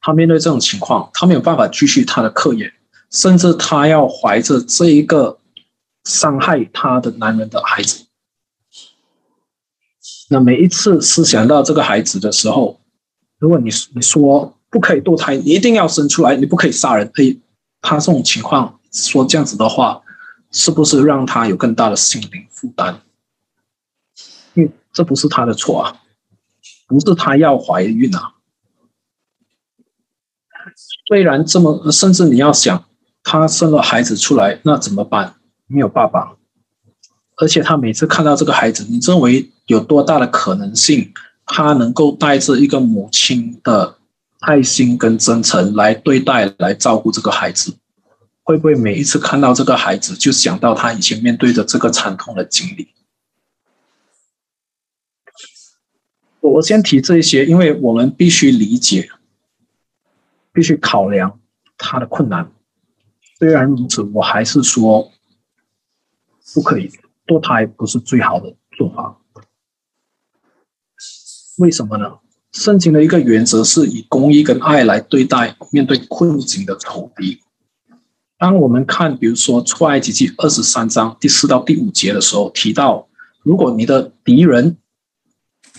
[0.01, 2.71] 他面对这种情况，他没有办法继续他的课业，
[3.11, 5.37] 甚至他要怀着这一个
[6.05, 8.05] 伤害他的男人的孩子。
[10.29, 12.79] 那每一次思想到这个孩子的时候，
[13.39, 17.39] 如果你你说不可以堕胎，你一定要生出来，你不可以杀人，可以，
[17.81, 20.01] 他这种情况说这样子的话，
[20.51, 23.01] 是不是让他有更大的心灵负担？
[24.53, 26.01] 因为这不是他的错啊，
[26.87, 28.33] 不是他要怀孕啊。
[31.07, 32.85] 虽然这么，甚至你要想，
[33.23, 35.35] 他生了孩子出来，那怎么办？
[35.67, 36.35] 没有爸爸，
[37.37, 39.51] 而且他每次看到这个孩子，你认为？
[39.67, 41.11] 有多大的可能性，
[41.45, 43.97] 他能够带着一个母亲的
[44.39, 47.75] 爱心跟真诚来对待、来照顾这个孩子？
[48.47, 52.93] 会不会每一次看到这个孩子，就想到他以前面对的这个惨痛的经历？
[56.39, 59.09] 我先提这一些，因为我们必须理解，
[60.53, 61.41] 必须考量
[61.77, 62.49] 他的困难。
[63.37, 65.11] 虽然如此，我还是说
[66.53, 66.89] 不可以
[67.25, 69.19] 堕胎，不是最好的做法。
[71.57, 72.19] 为什么呢？
[72.53, 77.41] 圣经的一个原则是以公义跟爱来对待面对困境的仇敌。
[78.39, 83.07] 当我们看，比如说出埃及记二十三章第四到第五节的时候，提到，
[83.41, 84.77] 如果你的敌人，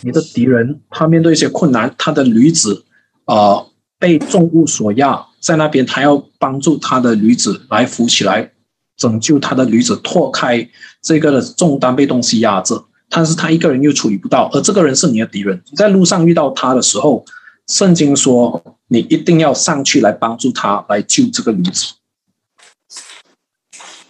[0.03, 2.85] 你的敌人他面对一些困难，他的驴子
[3.27, 3.65] 呃
[3.99, 8.51] 被重物所压，在那边他要帮助他的驴子来扶起来，
[8.97, 10.69] 拯救他的驴子脱开
[11.01, 12.87] 这个的重担被东西压着。
[13.09, 15.63] 但是他一个人又处理不到，而这个人是你的敌人。
[15.71, 17.25] 你在路上遇到他的时候，
[17.69, 21.95] 圣经说你一定要上去来帮助他，来救这个女子。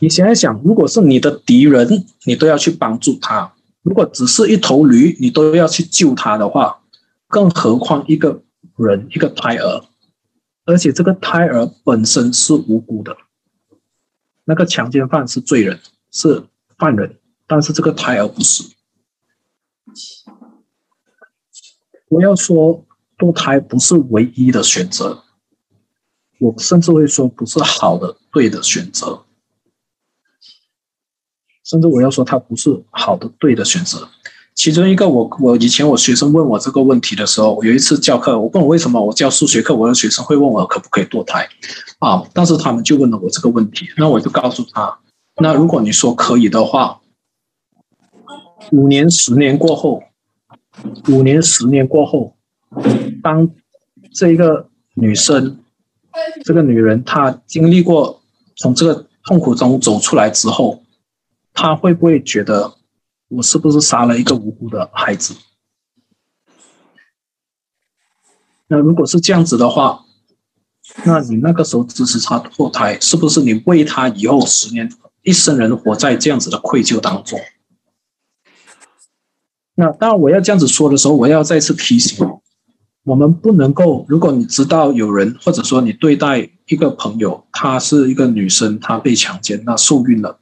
[0.00, 6.80] 你想一想，如果是你的敌人，你都要去帮助他；如果只是一头驴，你都要去救他的话，
[7.26, 8.42] 更何况一个
[8.76, 9.84] 人，一个胎儿，
[10.64, 13.16] 而且这个胎儿本身是无辜的，
[14.44, 15.80] 那个强奸犯是罪人，
[16.12, 16.44] 是
[16.76, 18.64] 犯人，但是这个胎儿不是。
[22.08, 22.86] 我要说，
[23.18, 25.24] 堕胎不是唯一的选择，
[26.38, 29.24] 我甚至会说不是好的、对的选择，
[31.68, 34.08] 甚至我要说它不是好的、对的选择。
[34.54, 41.48] 其中一个，我我以前我学生问我这个问题的时候，我有一次教课，我问我为什么我教数学课，我的学生会问我可不可以堕胎
[42.00, 42.24] 啊？
[42.32, 44.98] 但是他们就问了我这个问题，那我就告诉他，
[45.36, 47.00] 那如果你说可以的话。
[48.72, 50.02] 五年、十年过后，
[51.08, 52.34] 五年、十年过后，
[53.22, 53.48] 当
[54.12, 55.58] 这一个女生、
[56.44, 58.20] 这个女人，她经历过
[58.56, 60.82] 从这个痛苦中走出来之后，
[61.60, 62.76] 他会不会觉得
[63.26, 65.34] 我是不是杀了一个无辜的孩子？
[68.68, 70.04] 那如果是这样子的话，
[71.04, 74.88] 那你那个时候支持他堕胎，是不是你为他以后十年
[75.22, 77.40] 一生人活在这样子的愧疚当中？
[79.74, 82.24] 那当然，我要这样子说的时候，我要再次提醒，
[83.02, 84.06] 我们不能够。
[84.08, 90.38] 如果你知道有人，或者说你对待一个朋友，她是一个女生，她被强奸，那受孕了，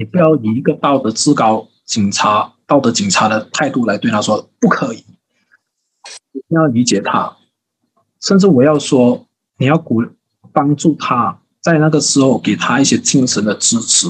[0.00, 5.04] 你不要以一个道德至高警察、道德警察的态度来对他说不可以。
[6.32, 7.36] 你要理解他，
[8.18, 9.26] 甚至我要说，
[9.58, 10.02] 你要鼓
[10.54, 14.08] 帮助他，在那个时候给他一些精神的支持，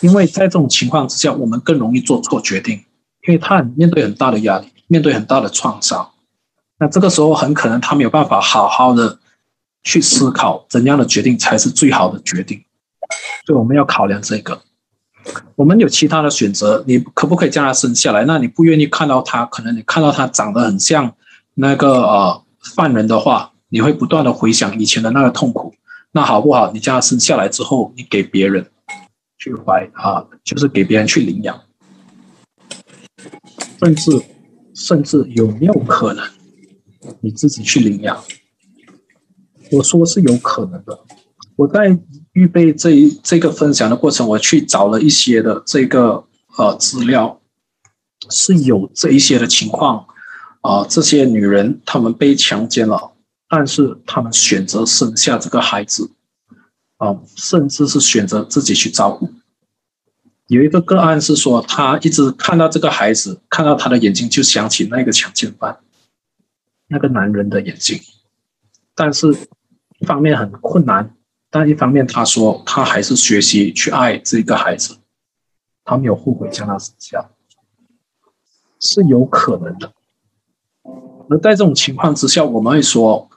[0.00, 2.82] 因为在这种情况之下，我们更容易做错决定。
[3.26, 6.12] 因为他面对很大的压力，面对很大的创伤，
[6.78, 9.18] 那这个时候很可能他没有办法好好的
[9.82, 12.64] 去思考怎样的决定才是最好的决定，
[13.44, 14.62] 所以我们要考量这个。
[15.56, 18.24] 我们有其他的选择，你可不可以将他生下来？
[18.24, 21.14] 那你不愿意看到他，可能你看到他长得很像
[21.54, 22.44] 那个呃
[22.76, 25.74] 犯人的话，你会不断的回想以前的那个痛苦。
[26.12, 26.72] 那好不好？
[26.72, 28.66] 你将他生下来之后，你给别人
[29.38, 31.60] 去怀啊，就是给别人去领养。
[33.80, 34.10] 甚至，
[34.74, 36.24] 甚至有没有可能
[37.20, 38.24] 你自己去领养？
[39.70, 40.98] 我说是有可能的。
[41.56, 41.96] 我在
[42.38, 46.24] 预备这一这个分享的过程，我去找了一些的这个
[46.56, 47.40] 呃资料，
[48.30, 50.06] 是有这一些的情况
[50.60, 53.12] 啊，这些女人她们被强奸了，
[53.48, 56.12] 但是她们选择生下这个孩子
[56.98, 59.28] 啊，甚至是选择自己去照顾。
[60.46, 65.80] 有一个个案是说，他一直看到这个孩子，看到他的眼睛就想起那个强奸犯，
[66.86, 68.00] 那个男人的眼睛，
[68.94, 69.26] 但是
[69.98, 71.14] 一方面很困难，
[71.50, 74.98] 但一方面他说他还是学习去爱这个孩子，
[75.84, 77.30] 他没有后悔将他生下，
[78.78, 79.92] 是有可能的。
[81.30, 83.28] 而在这种情况之下，我们会说，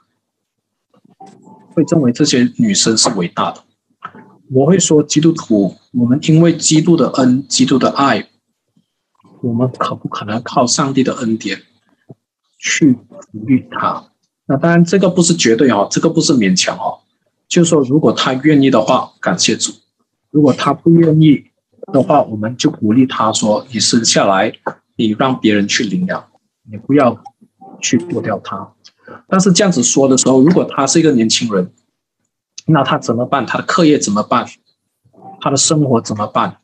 [1.74, 3.62] 会认为这些女生是伟大的。
[4.50, 8.28] 我会说，基督徒，我们因为基督的恩、基督的爱，
[9.42, 11.62] 我们可不可能靠上帝的恩典
[12.58, 14.10] 去抚育他？
[14.46, 17.01] 那当然，这个不是绝对哦，这个不是勉强哦。
[17.52, 19.72] 就说，如果他愿意的话，感谢主；
[20.30, 21.44] 如果他不愿意
[21.92, 24.50] 的话，我们就鼓励他说：“你生下来，
[24.96, 26.24] 你让别人去领养，
[26.70, 27.22] 你不要
[27.82, 28.72] 去剁掉他。”
[29.28, 31.70] 但是这样子说的时候，如果他是一个年轻人，
[32.64, 33.44] 那他怎么办？
[33.44, 34.46] 他的课业怎么办？
[35.42, 36.56] 他的生活怎么办？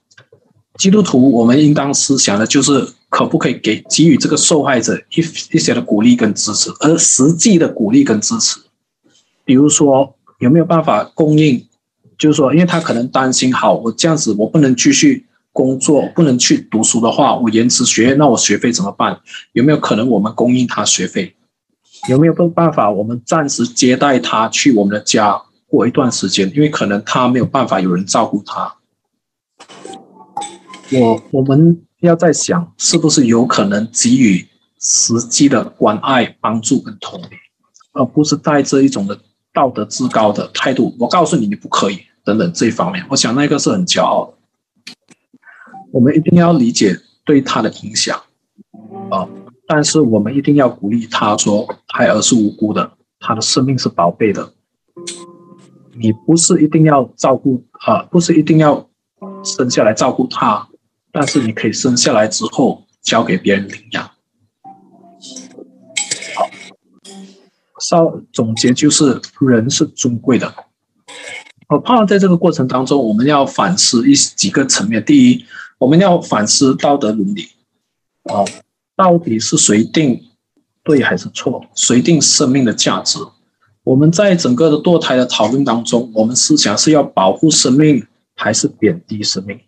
[0.78, 5.20] 基督徒，我们应当思想的就是，可不可以给给予这个受害者一
[5.54, 8.58] 一些的鼓励跟支持，而实际的鼓励跟支持。
[9.44, 11.66] 比如说，有没有办法供应？
[12.16, 19.20] 就是说，因为他可能担心，好，我这样子我不能继续工作，不能去读书的话，我延迟学业，那我学费怎么办？
[19.52, 21.34] 有没有可能我们供应他学费？
[22.08, 25.42] 有没有办法我们暂时接待他去我们的家？
[25.70, 28.74] 过一段时间，因为可能他没有办法有人照顾他，
[30.90, 34.48] 我我们要在想，是不是有可能给予
[34.80, 37.26] 实际的关爱、帮助跟同理，
[37.92, 39.20] 而不是带着一种的
[39.58, 40.94] 道德至高的态度。
[41.00, 44.94] 我告诉你，你不可以等等这一方面，我想那个是很骄傲的。
[45.90, 48.16] 我们一定要理解对他的影响
[49.10, 49.26] 啊，
[49.66, 54.52] 但是我们一定要鼓励他说，胎儿是无辜的，他的生命是宝贝的。
[55.96, 58.88] 你不是一定要照顾啊，不是一定要
[59.42, 60.68] 生下来照顾他，
[61.10, 64.08] 但是你可以生下来之后交给别人领养。
[67.80, 70.52] 稍总结就是人是尊贵的。
[71.68, 75.04] 我怕在这个过程当中，我们要反思一几个层面。
[75.04, 75.44] 第一，
[75.78, 77.48] 我们要反思道德伦理
[78.24, 78.44] 啊，
[78.96, 80.22] 到底是谁定
[80.82, 81.62] 对还是错？
[81.74, 83.18] 谁定生命的价值？
[83.84, 89.58] 我们在整个的堕胎的讨论当中，我们思想是要保护生命还是贬低生命？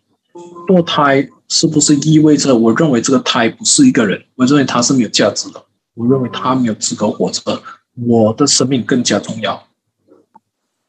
[0.67, 4.23] 堕胎是不是意味着我认为这个胎不是一个人？
[4.35, 7.61] 我认为它是没有价值的，我认为它没有资格活着，
[8.07, 9.67] 我的生命更加重要。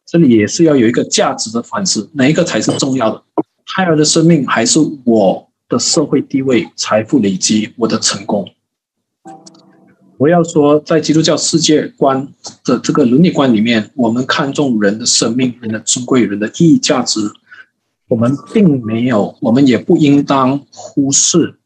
[0.06, 3.22] 这里也是要有一个价值的反思，哪一个才是重要的？
[3.66, 8.46] 胎儿的生命还是我的社会地位、财富累积、我的成功？
[10.18, 12.28] 我要说，在基督教世界观
[12.64, 17.20] 的这个伦理观里面，我们看重人的生命、人的尊贵、人的意义价值。
[18.08, 21.58] 我们并没有，我们也不应当忽视，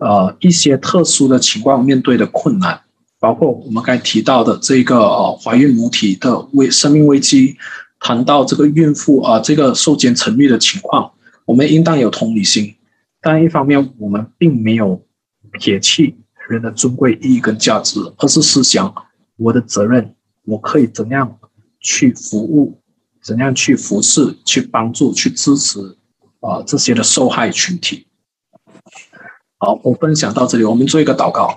[0.00, 2.80] 呃，一些特殊的情况面对的困难，
[3.24, 7.56] 包括我们刚才提到的这个呃怀孕母体的危生命危机，
[7.98, 11.10] 谈到这个孕妇啊这个受奸成育的情况，
[11.46, 12.74] 我们应当有同理心。
[13.22, 15.00] 但一方面，我们并没有
[15.52, 16.16] 撇弃。
[16.50, 18.94] 人的尊贵意义跟价值，而是思想
[19.38, 20.14] 我的责任，
[20.44, 21.38] 我可以怎样
[21.80, 22.78] 去服务，
[23.22, 25.80] 怎样去服侍，去帮助，去支持
[26.40, 28.06] 啊这些的受害群体。
[29.56, 31.56] 好，我分享到这里，我们做一个祷告。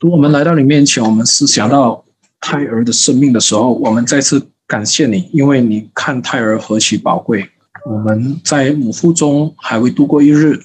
[0.00, 2.02] 当我们来到你面前，我们思想到
[2.40, 7.46] 胎儿的生命的时候，我们再次感谢你，因为你看胎儿何其宝贵。
[7.84, 10.58] 我们在母腹中还未度过一日。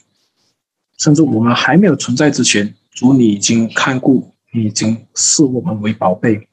[0.98, 6.48] 甚至我们还没有存在之前，主你已经看顾，你已经视我们为宝贝。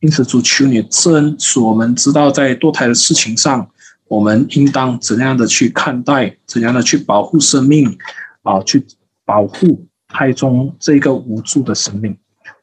[0.00, 3.68] 因此，主求你赐恩，使我们知道在堕胎的事情上，
[4.08, 7.98] 我们应当怎样的去看待，怎样的去保护生命，
[8.40, 8.82] 啊，去
[9.26, 12.16] 保护胎中这个无助的生命。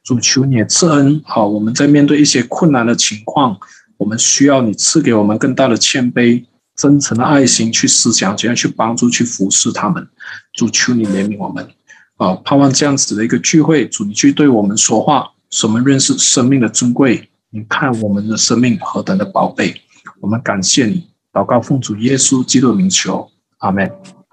[0.04, 3.58] 主求你赐恩，好，我们在面对一些困难的情况，
[3.98, 6.44] 我们需要你赐给我们更大的谦卑。
[6.76, 10.08] 真诚的爱心去思想，怎样去帮助、去服侍他们。
[10.54, 11.68] 主求你怜悯我们
[12.16, 12.34] 啊！
[12.36, 17.28] 盼望这样子的一个聚会，主你去对我们说话，使我们认识生命的尊贵。
[17.50, 19.74] 你看我们的生命何等的宝贝，
[20.20, 21.06] 我们感谢你。
[21.32, 24.19] 祷告奉主耶稣基督名求，阿门。